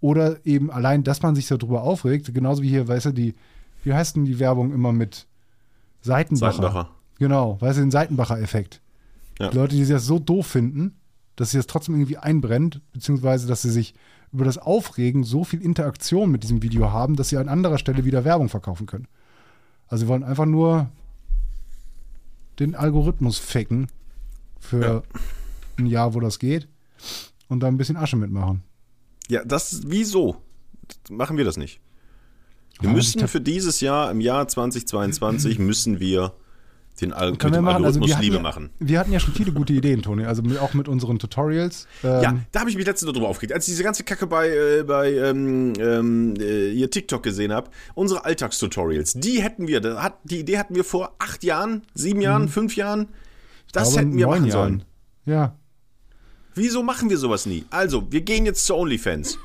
[0.00, 3.34] Oder eben allein, dass man sich darüber aufregt, genauso wie hier, weißt du, die,
[3.84, 5.26] wie heißt denn die Werbung immer mit
[6.02, 6.52] Seitenbacher?
[6.52, 6.90] Seitenbacher.
[7.18, 8.80] Genau, weißt du, den Seitenbacher-Effekt.
[9.38, 9.50] Ja.
[9.50, 10.96] Die Leute, die das so doof finden,
[11.36, 13.94] dass sie das trotzdem irgendwie einbrennt, beziehungsweise dass sie sich
[14.32, 18.04] über das Aufregen so viel Interaktion mit diesem Video haben, dass sie an anderer Stelle
[18.04, 19.08] wieder Werbung verkaufen können.
[19.88, 20.88] Also sie wollen einfach nur
[22.58, 23.88] den Algorithmus faken
[24.60, 25.02] für
[25.78, 26.68] ein Jahr, wo das geht
[27.48, 28.62] und da ein bisschen Asche mitmachen.
[29.30, 30.36] Ja, das, wieso
[31.08, 31.80] machen wir das nicht?
[32.80, 36.34] Wir Weil müssen für dieses Jahr, im Jahr 2022, müssen wir
[37.00, 37.84] den Al Können wir machen.
[37.84, 38.70] Also Algorithmus wir hatten, Liebe ja, machen.
[38.78, 40.24] wir hatten ja schon viele gute Ideen, Toni.
[40.24, 41.86] Also mit, auch mit unseren Tutorials.
[42.04, 43.54] Ähm, Ja, da habe ich mich letztens noch drüber aufgeregt.
[43.54, 47.70] Als ich diese ganze Kacke bei, äh, bei ähm, ähm, äh, ihr TikTok gesehen habe,
[47.94, 52.20] unsere Alltagstutorials, die hätten wir, da hat, die Idee hatten wir vor acht Jahren, sieben
[52.20, 53.08] Jahren, fünf Jahren.
[53.72, 53.92] Das Mhm.
[53.92, 54.50] glaube, hätten wir machen Jahren.
[54.50, 54.84] sollen.
[55.26, 55.56] Ja.
[56.60, 57.64] Wieso machen wir sowas nie?
[57.70, 59.38] Also, wir gehen jetzt zu OnlyFans.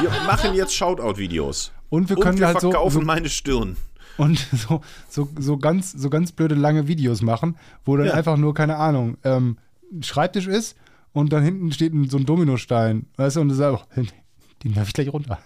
[0.00, 1.72] Wir machen jetzt Shoutout-Videos.
[1.90, 3.76] Und wir Und können wir halt verkaufen so meine Stirn.
[4.16, 8.14] und so, so, so ganz, so ganz blöde lange Videos machen, wo dann Ja.
[8.14, 9.58] einfach nur, keine Ahnung, ähm,
[9.92, 10.74] ein Schreibtisch ist
[11.12, 13.08] und dann hinten steht so ein Dominostein.
[13.18, 14.00] Weißt du, und du sagst, oh,
[14.64, 15.38] den werfe ich gleich runter.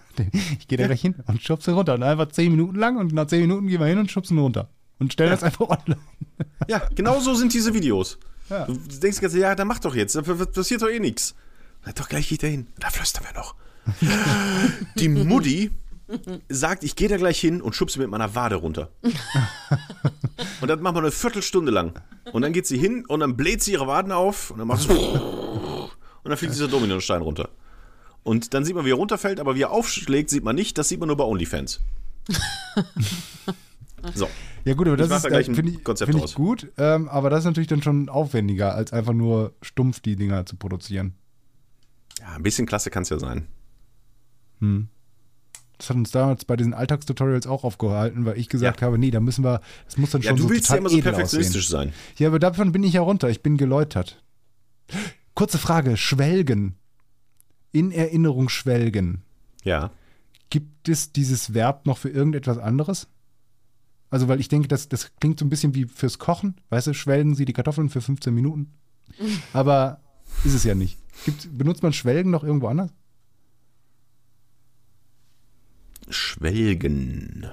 [0.61, 1.95] Ich gehe da gleich hin und schubse ihn runter.
[1.95, 4.43] Und einfach zehn Minuten lang und nach zehn Minuten gehen wir hin und schubsen ihn
[4.43, 4.69] runter.
[5.01, 6.01] Und stellen das einfach online.
[6.69, 8.19] Ja, genau so sind diese Videos.
[8.49, 8.67] Ja.
[8.67, 11.35] Du denkst ganz, ja, dann mach doch jetzt, da passiert doch eh nichts.
[11.95, 12.67] Doch gleich geht er hin.
[12.79, 13.55] Da flüstern wir noch.
[14.97, 15.71] Die Mutti
[16.49, 18.91] sagt, ich gehe da gleich hin und schubse mit meiner Wade runter.
[20.61, 22.01] Und das machen wir eine Viertelstunde lang.
[22.33, 24.83] Und dann geht sie hin und dann bläht sie ihre Waden auf und dann macht
[24.83, 25.91] sie und
[26.25, 27.49] dann fliegt dieser Dominostein runter.
[28.23, 30.77] Und dann sieht man, wie er runterfällt, aber wie er aufschlägt, sieht man nicht.
[30.77, 31.81] Das sieht man nur bei OnlyFans.
[34.15, 34.29] So.
[34.69, 37.45] Ja gut, aber das ist da finde ich, find ich gut, ähm, aber das ist
[37.47, 41.15] natürlich dann schon aufwendiger, als einfach nur stumpf die Dinger zu produzieren.
[42.21, 43.47] Ja, ein bisschen klasse kann es ja sein.
[45.79, 48.87] Das hat uns damals bei diesen Alltagstutorials auch aufgehalten, weil ich gesagt Ja.
[48.89, 50.91] habe, nee, da müssen wir, das muss dann Ja, schon du so willst ja immer
[50.91, 51.91] so perfektionistisch aussehen.
[51.91, 51.93] sein.
[52.19, 53.31] Ja, aber davon bin ich ja runter.
[53.31, 54.23] Ich bin geläutert.
[55.35, 56.75] Kurze Frage: Schwelgen.
[57.71, 59.23] In Erinnerung schwelgen.
[59.63, 59.93] Ja.
[60.51, 63.07] Gibt es dieses Verb noch für irgendetwas anderes?
[64.11, 66.57] Also, weil ich denke, das, das klingt so ein bisschen wie fürs Kochen.
[66.71, 68.73] Weißt du, schwelgen Sie die Kartoffeln für 15 Minuten.
[69.53, 70.01] Aber
[70.45, 70.99] ist es ja nicht.
[71.25, 72.91] Gibt, benutzt man Schwelgen noch irgendwo anders?
[76.11, 77.47] Schwelgen.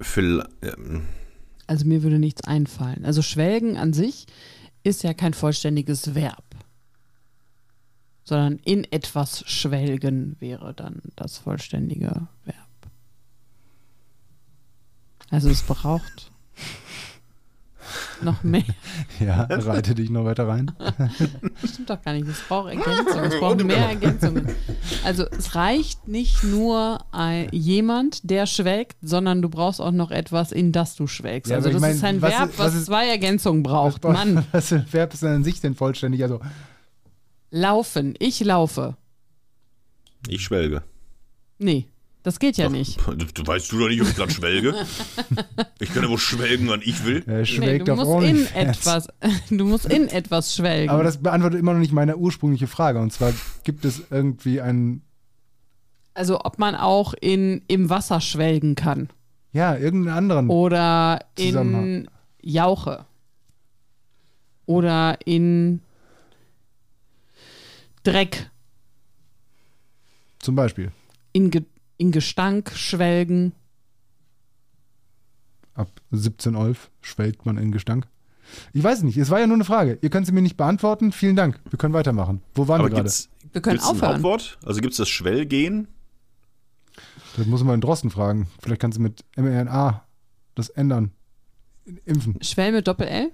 [0.00, 1.02] Für, ähm,
[1.68, 3.04] Also mir würde nichts einfallen.
[3.04, 4.26] Also schwelgen an sich
[4.82, 6.42] ist ja kein vollständiges Verb.
[8.24, 12.56] Sondern in etwas schwelgen wäre dann das vollständige Verb.
[15.30, 16.30] Also es braucht
[18.22, 18.62] noch mehr.
[19.20, 20.70] Ja, reite dich noch weiter rein.
[21.60, 22.26] Das stimmt doch gar nicht.
[22.28, 23.24] Es braucht Ergänzungen.
[23.24, 24.48] Es braucht mehr Ergänzungen.
[25.04, 30.52] Also es reicht nicht nur ein, jemand, der schwelgt, sondern du brauchst auch noch etwas,
[30.52, 31.50] in das du schwelgst.
[31.50, 33.08] Ja, also aber das ich ist mein, ein was Verb, ist- was, was ist- zwei
[33.08, 34.04] Ergänzungen braucht.
[34.04, 36.22] Mann, Was für ein Verb ist denn an sich denn vollständig?
[36.22, 36.40] Also,
[37.52, 38.14] laufen.
[38.18, 38.96] Ich laufe.
[40.26, 40.82] ich schwelge.
[41.58, 41.86] Nee,
[42.24, 42.98] das geht ja nicht.
[43.06, 44.74] Du, du weißt du doch nicht, ob ich gerade schwelge?
[45.78, 47.22] Ich kann ja wohl schwelgen, wann ich will.
[47.26, 49.08] Nee, schwelgt du auf musst in etwas,
[49.50, 50.90] du musst in etwas schwelgen.
[50.90, 52.98] Aber das beantwortet immer noch nicht meine ursprüngliche Frage.
[52.98, 53.32] Und zwar
[53.62, 55.02] gibt es irgendwie einen,
[56.14, 59.08] also ob man auch in, im Wasser schwelgen kann
[59.52, 60.48] ja, irgendeinen anderen.
[60.48, 62.08] oder in.
[62.44, 63.06] Jauche
[64.66, 65.80] oder in
[68.02, 68.50] Dreck,
[70.38, 70.90] Zum Beispiel.
[71.32, 71.62] in, Ge
[71.98, 73.52] in Gestank schwelgen.
[75.74, 78.06] Ab 17.11 schwelgt man in Gestank.
[78.72, 79.98] Ich weiß nicht, es war ja nur eine Frage.
[80.02, 81.12] Ihr könnt sie mir nicht beantworten.
[81.12, 81.58] Vielen Dank.
[81.70, 82.42] Wir können weitermachen.
[82.54, 83.10] Wo waren Aber wir gerade?
[83.52, 84.12] Wir können gibt's ein aufhören.
[84.14, 84.58] Hauptwort?
[84.64, 85.88] Also gibt es das Schwellgehen?
[87.36, 88.48] Das muss man in Drosten fragen.
[88.60, 90.04] Vielleicht kannst du mit mRNA
[90.54, 91.12] das ändern.
[92.04, 92.36] Impfen.
[92.42, 93.30] Schwell mit Doppel-L?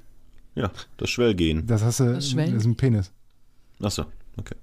[0.54, 1.66] Ja, das Schwellgehen.
[1.66, 3.10] Das hast du, Das ist ein Penis.
[3.82, 4.04] Achso,
[4.39, 4.57] okay.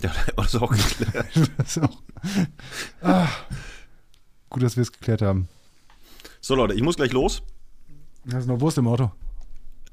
[0.00, 1.26] Ja, das ist auch geklärt.
[1.58, 1.98] Das ist auch.
[3.02, 3.28] Ah.
[4.50, 5.48] Gut, dass wir es geklärt haben.
[6.40, 7.42] So, Leute, ich muss gleich los.
[8.32, 9.10] Hast du noch Wurst im Auto?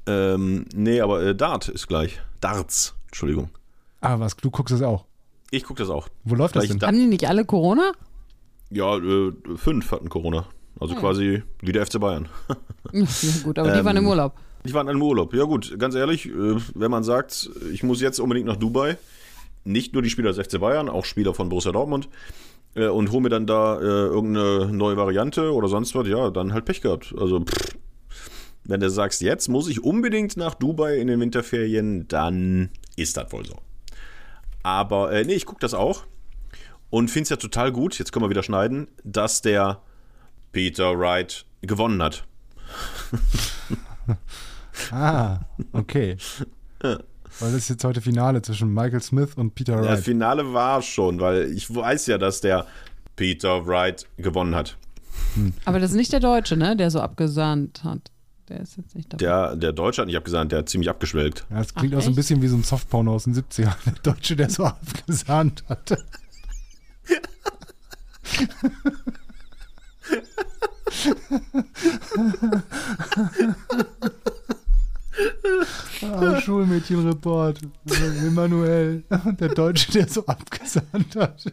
[0.06, 2.20] Ähm, nee, aber äh, Dart ist gleich.
[2.40, 3.50] Darts, Entschuldigung.
[4.00, 4.36] Ah, was?
[4.36, 5.06] Du guckst es auch.
[5.50, 6.08] Ich gucke das auch.
[6.24, 6.78] Wo läuft das Gleich denn?
[6.80, 7.92] da- Haben die nicht alle Corona?
[8.70, 10.46] Ja, äh, fünf hatten Corona.
[10.80, 12.28] Also quasi wie der FC Bayern.
[12.92, 13.04] Ja,
[13.42, 14.34] gut, aber die Ähm, waren im Urlaub.
[14.66, 15.34] Ich war in einem Urlaub.
[15.34, 18.96] Ja gut, ganz ehrlich, äh, wenn man sagt, ich muss jetzt unbedingt nach Dubai,
[19.64, 22.08] nicht nur die Spieler des FC Bayern, auch Spieler von Borussia Dortmund,
[22.74, 26.54] äh, und hole mir dann da äh, irgendeine neue Variante oder sonst was, ja, dann
[26.54, 27.14] halt Pech gehabt.
[27.18, 27.76] Also, pff,
[28.64, 33.30] wenn du sagst, jetzt muss ich unbedingt nach Dubai in den Winterferien, dann ist das
[33.32, 33.56] wohl so.
[34.62, 36.04] Aber, äh, nee, ich gucke das auch
[36.88, 39.82] und finde es ja total gut, jetzt können wir wieder schneiden, dass der
[40.52, 42.24] Peter Wright gewonnen hat.
[44.90, 45.40] Ah,
[45.72, 46.16] okay.
[46.80, 46.98] Weil
[47.40, 50.04] das ist jetzt heute Finale zwischen Michael Smith und Peter Das Wright.
[50.04, 52.66] Finale war schon, weil ich weiß ja, dass der
[53.16, 54.76] Peter Wright gewonnen hat.
[55.64, 58.10] Aber das ist nicht der Deutsche, ne, der so abgesahnt hat.
[58.48, 59.24] Der ist jetzt nicht dabei.
[59.24, 61.46] Der, der Deutsche hat nicht abgesagt, der hat ziemlich abgeschwelgt.
[61.50, 63.74] Ja, das klingt Ach, auch so ein bisschen wie so ein Softporno aus den 70ern.
[63.86, 66.04] Der Deutsche, der so abgesahnt hatte.
[76.12, 77.60] Ah, Schulmädchenreport.
[78.26, 79.04] Emanuel.
[79.40, 81.44] Der Deutsche, der so abgesandt hat.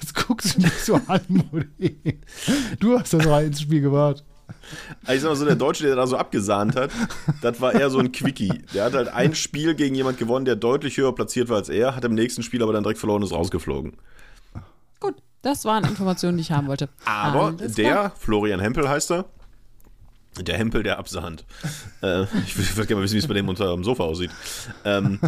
[0.00, 2.20] Was guckst du mich so an, Mutti?
[2.80, 4.24] Du hast das rein ins Spiel gebracht.
[5.04, 6.90] Also Ich sag mal so, der Deutsche, der da so abgesahnt hat,
[7.42, 8.62] das war eher so ein Quickie.
[8.74, 11.96] Der hat halt ein Spiel gegen jemand gewonnen, der deutlich höher platziert war als er,
[11.96, 13.96] hat im nächsten Spiel aber dann direkt verloren und ist rausgeflogen.
[15.00, 16.88] Gut, das waren Informationen, die ich haben wollte.
[17.04, 18.12] Aber Alles der, klar.
[18.18, 19.26] Florian Hempel heißt er,
[20.40, 21.44] der Hempel, der absahnt.
[22.02, 24.30] äh, ich würde würd gerne mal wissen, wie es bei dem unter dem Sofa aussieht.
[24.84, 25.18] Ähm,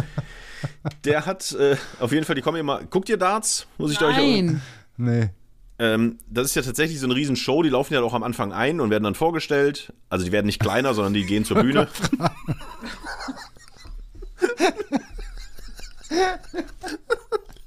[1.03, 2.83] der hat äh, auf jeden Fall, die kommen immer.
[2.83, 3.65] Guckt ihr Darts?
[3.77, 4.61] Muss ich da euch Nein.
[4.97, 5.29] Nee.
[5.81, 8.81] Ähm, das ist ja tatsächlich so eine Riesenshow, die laufen ja auch am Anfang ein
[8.81, 9.93] und werden dann vorgestellt.
[10.09, 11.87] Also die werden nicht kleiner, sondern die gehen zur Bühne.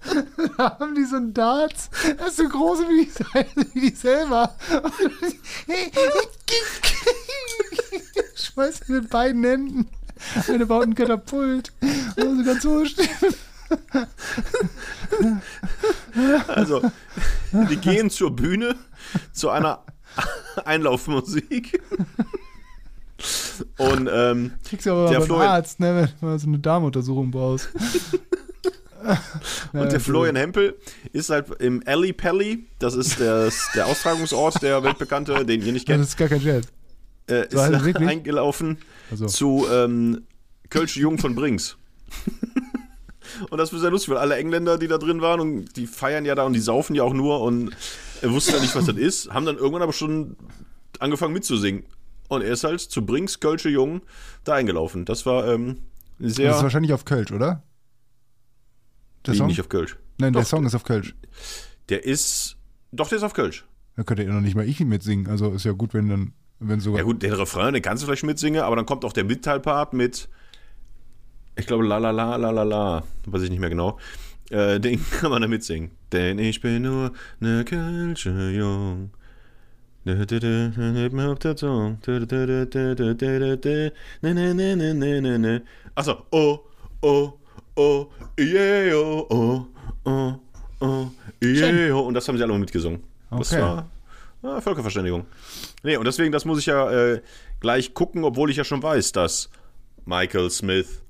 [0.59, 1.91] Haben die so ein Darts?
[2.19, 4.55] Das ist so groß wie die, wie die selber.
[8.35, 9.87] Schmeißt mit beiden Händen.
[10.49, 11.73] Eine baut ein Katapult.
[12.17, 13.09] Also ganz hohe Stimme.
[16.49, 16.83] Also,
[17.53, 18.77] die gehen zur Bühne
[19.33, 19.83] zu einer
[20.65, 21.81] Einlaufmusik.
[23.79, 27.69] Und ähm, Kriegst du aber Der Florian- Arzt, ne, wenn du so eine Darmuntersuchung brauchst.
[29.73, 30.77] Und der Florian Hempel
[31.13, 35.89] ist halt im Alley Pally, das ist der, der Austragungsort, der weltbekannte, den ihr nicht
[35.89, 36.67] Das kennt, ist gar kein Jazz.
[37.29, 38.09] äh, ist So wirklich?
[38.09, 38.79] eingelaufen
[39.11, 40.23] Also, zu ähm,
[40.71, 41.77] Kölsche Jung von Brings.
[43.51, 46.25] und das war sehr lustig, weil alle Engländer, die da drin waren, und die feiern
[46.25, 47.75] ja da und die saufen ja auch nur und
[48.21, 50.37] er wusste ja nicht, was das ist, haben dann irgendwann aber schon
[50.99, 51.85] angefangen mitzusingen.
[52.29, 54.01] Und er ist halt zu Brings, Kölsche Jung,
[54.45, 55.05] da eingelaufen.
[55.05, 55.79] Das war ähm,
[56.19, 56.49] sehr.
[56.49, 57.63] das ist wahrscheinlich auf Kölsch, oder?
[59.27, 59.47] Der Song?
[59.47, 59.97] nicht auf Kölsch.
[60.19, 61.15] Nein, der Doch, Song ist auf Kölsch.
[61.89, 62.57] Der ist.
[62.91, 63.65] Doch, der ist auf Kölsch.
[63.97, 65.29] Da könnte ja noch nicht mal ich mitsingen.
[65.29, 67.01] Also ist ja gut, wenn dann, wenn sogar.
[67.01, 69.93] Ja gut, den Refrain, den kannst du vielleicht mitsingen, aber dann kommt auch der Mitteilpart
[69.93, 70.29] mit,
[71.57, 73.99] ich glaube, la la la la la la, weiß ich nicht mehr genau.
[74.51, 75.91] Äh, den kann man da mitsingen.
[76.13, 79.11] Denn ich bin nur ne Kölsche Jung.
[80.05, 80.17] Der.
[80.17, 80.27] Ne,
[84.35, 85.63] ne, ne, ne, ne, ne, ne.
[85.95, 86.59] Achso, oh,
[87.03, 87.35] oh,
[87.77, 88.07] oh,
[88.39, 89.65] yeah, oh, oh,
[90.05, 90.35] oh,
[90.81, 91.07] oh,
[91.43, 92.01] yeah, oh.
[92.01, 93.03] Und das haben sie alle mitgesungen.
[93.31, 93.63] Das Okay.
[93.63, 93.91] war
[94.43, 95.27] ah, Völkerverständigung.
[95.83, 97.23] Nee, und deswegen, das muss ich ja äh,
[97.61, 99.49] gleich gucken, obwohl ich ja schon weiß, dass
[100.05, 101.03] Michael Smith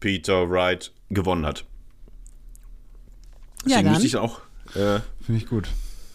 [0.00, 1.64] Peter Wright gewonnen hat.
[3.64, 3.92] Ja, Deswegen dann.
[3.94, 4.40] müsste ich auch
[4.74, 5.68] äh, Finde ich gut.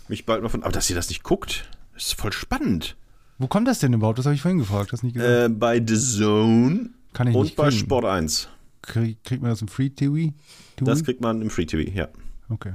[0.07, 0.63] mich bald mal von.
[0.63, 2.95] Aber dass ihr das nicht guckt, ist voll spannend.
[3.37, 4.19] Wo kommt das denn überhaupt?
[4.19, 4.91] Das habe ich vorhin gefragt.
[4.93, 5.31] Hast nicht gesagt.
[5.31, 7.71] Äh, bei The Zone Kann ich und nicht bei.
[7.71, 8.47] Sport 1.
[8.81, 10.33] Krieg, kriegt man das im Free TV?
[10.77, 12.07] Das kriegt man im Free TV, ja.
[12.49, 12.73] Okay.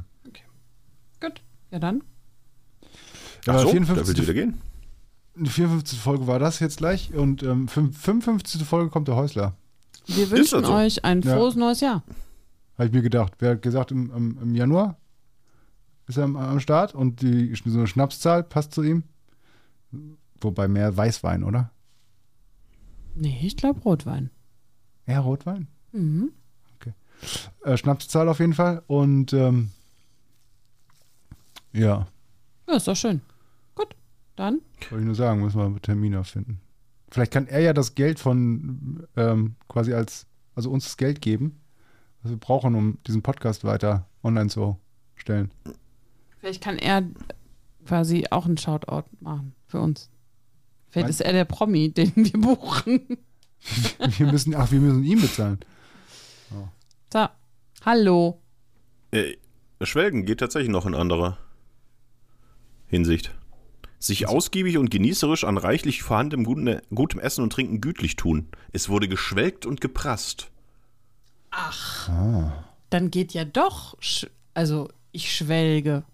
[1.20, 1.42] Gut.
[1.70, 2.02] Ja, dann.
[3.44, 3.96] Ja, Ach so, da 54.
[4.06, 4.60] willst du wieder gehen.
[5.34, 5.98] Die 54.
[5.98, 8.64] Folge war das jetzt gleich und ähm, fünf- 55.
[8.64, 9.54] Folge kommt der Häusler.
[10.06, 10.72] Wir wünschen so?
[10.72, 11.34] euch ein Ja.
[11.36, 12.02] frohes neues Jahr.
[12.78, 13.34] Habe ich mir gedacht.
[13.38, 14.98] Wer hat gesagt, im, im, im Januar
[16.06, 19.02] ist er am, am Start und die, so eine Schnapszahl passt zu ihm.
[20.40, 21.70] Wobei mehr Weißwein, oder?
[23.14, 24.30] Nee, ich glaube Rotwein.
[25.06, 25.68] Eher Rotwein?
[25.92, 26.32] Mhm.
[27.64, 28.82] Äh, Schnapszahl auf jeden Fall.
[28.86, 29.70] Und ähm,
[31.72, 32.06] ja,
[32.68, 33.20] Ja, ist doch schön.
[33.74, 33.94] Gut,
[34.36, 34.60] dann.
[34.90, 36.60] wollte ich nur sagen, müssen wir Termine finden.
[37.10, 41.60] Vielleicht kann er ja das Geld von ähm, quasi als, also uns das Geld geben,
[42.22, 44.78] was wir brauchen, um diesen Podcast weiter online zu
[45.14, 45.50] stellen.
[46.38, 47.02] Vielleicht kann er
[47.86, 50.10] quasi auch einen Shoutout machen für uns.
[50.90, 51.16] Vielleicht Was?
[51.16, 53.18] ist er der Promi, den wir buchen.
[54.18, 55.58] Wir müssen, ach, wir müssen ihm bezahlen.
[57.12, 57.26] So,
[57.84, 58.40] hallo.
[59.12, 59.34] Äh,
[59.82, 61.38] Schwelgen geht tatsächlich noch in anderer
[62.86, 63.34] Hinsicht.
[63.98, 68.48] Sich ausgiebig und genießerisch an reichlich vorhandenem guten, gutem Essen und Trinken gütlich tun.
[68.72, 70.50] Es wurde geschwelgt und geprasst.
[72.90, 76.04] Dann geht ja doch, sch also ich schwelge.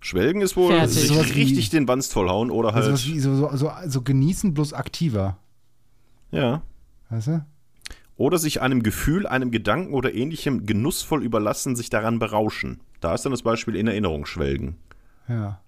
[0.00, 0.94] Schwelgen ist wohl Fertig.
[0.94, 2.84] sich Sowas wie- richtig den Wanst vollhauen oder halt.
[2.84, 5.38] Also was wie, so, so, so, so genießen bloß aktiver.
[6.30, 6.62] ja.
[7.08, 7.44] Weißt du?
[8.16, 12.80] Oder sich einem Gefühl, einem Gedanken oder ähnlichem genussvoll überlassen, sich daran berauschen.
[13.00, 14.76] Da ist dann das Beispiel in Erinnerung schwelgen.
[15.28, 15.60] Ja.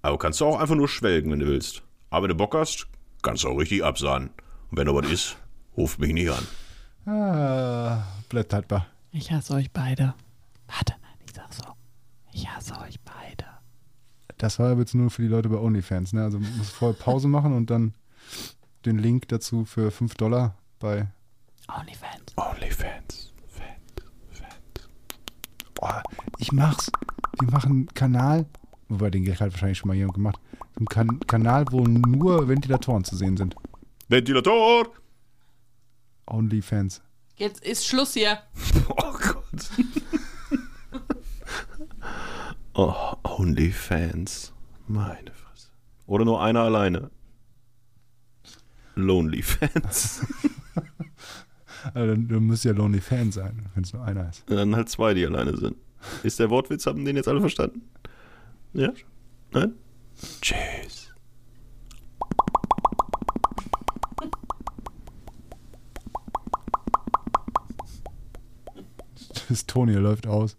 [0.00, 1.82] Aber kannst du auch einfach nur schwelgen, wenn du willst.
[2.08, 2.86] Aber wenn du Bock hast,
[3.22, 4.30] kannst du auch richtig absahnen.
[4.70, 5.36] Und wenn da was ist,
[5.76, 6.46] ruft mich nicht an.
[7.12, 8.86] Ah, bleibt haltbar.
[9.10, 10.14] Ich hasse euch beide.
[10.66, 11.64] Warte, nein, ich sag so.
[12.32, 13.44] Ich hasse euch beide.
[14.38, 16.12] Das war aber jetzt nur für die Leute bei OnlyFans.
[16.12, 16.22] Ne?
[16.22, 17.94] Also man muss vorher Pause machen und dann
[18.84, 21.08] den Link dazu für 5 Dollar bei.
[21.68, 22.32] Onlyfans.
[22.36, 23.32] Onlyfans.
[23.48, 23.92] Fans.
[24.30, 24.88] Fans.
[25.74, 26.02] Boah,
[26.38, 26.90] ich mach's.
[27.40, 28.46] Wir machen einen Kanal,
[28.88, 30.40] wobei den Gag hat wahrscheinlich schon mal jemand gemacht.
[30.80, 33.54] Ein kan Kanal, wo nur Ventilatoren zu sehen sind.
[34.08, 34.92] Ventilator!
[36.26, 37.02] Onlyfans.
[37.36, 38.38] Jetzt ist Schluss hier.
[38.90, 39.70] Oh Gott.
[42.74, 44.52] oh, Onlyfans.
[44.86, 45.68] Meine Fresse.
[46.06, 47.10] Oder nur einer alleine.
[48.94, 50.26] Lonely Fans.
[51.94, 54.44] Also dann, dann müsste ja Lonely Fan sein, wenn es nur einer ist.
[54.46, 55.76] Dann halt zwei, die alleine sind.
[56.22, 57.82] Ist der Wortwitz, haben den jetzt alle verstanden?
[58.72, 58.92] Ja?
[59.52, 59.74] Nein?
[60.40, 61.06] Tschüss.
[69.48, 70.58] Das Toni läuft aus.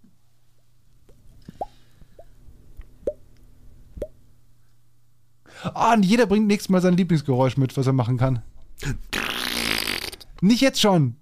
[5.61, 8.41] Ah, und jeder bringt nächstes Mal sein Lieblingsgeräusch mit, was er machen kann.
[10.41, 11.18] Nicht jetzt schon.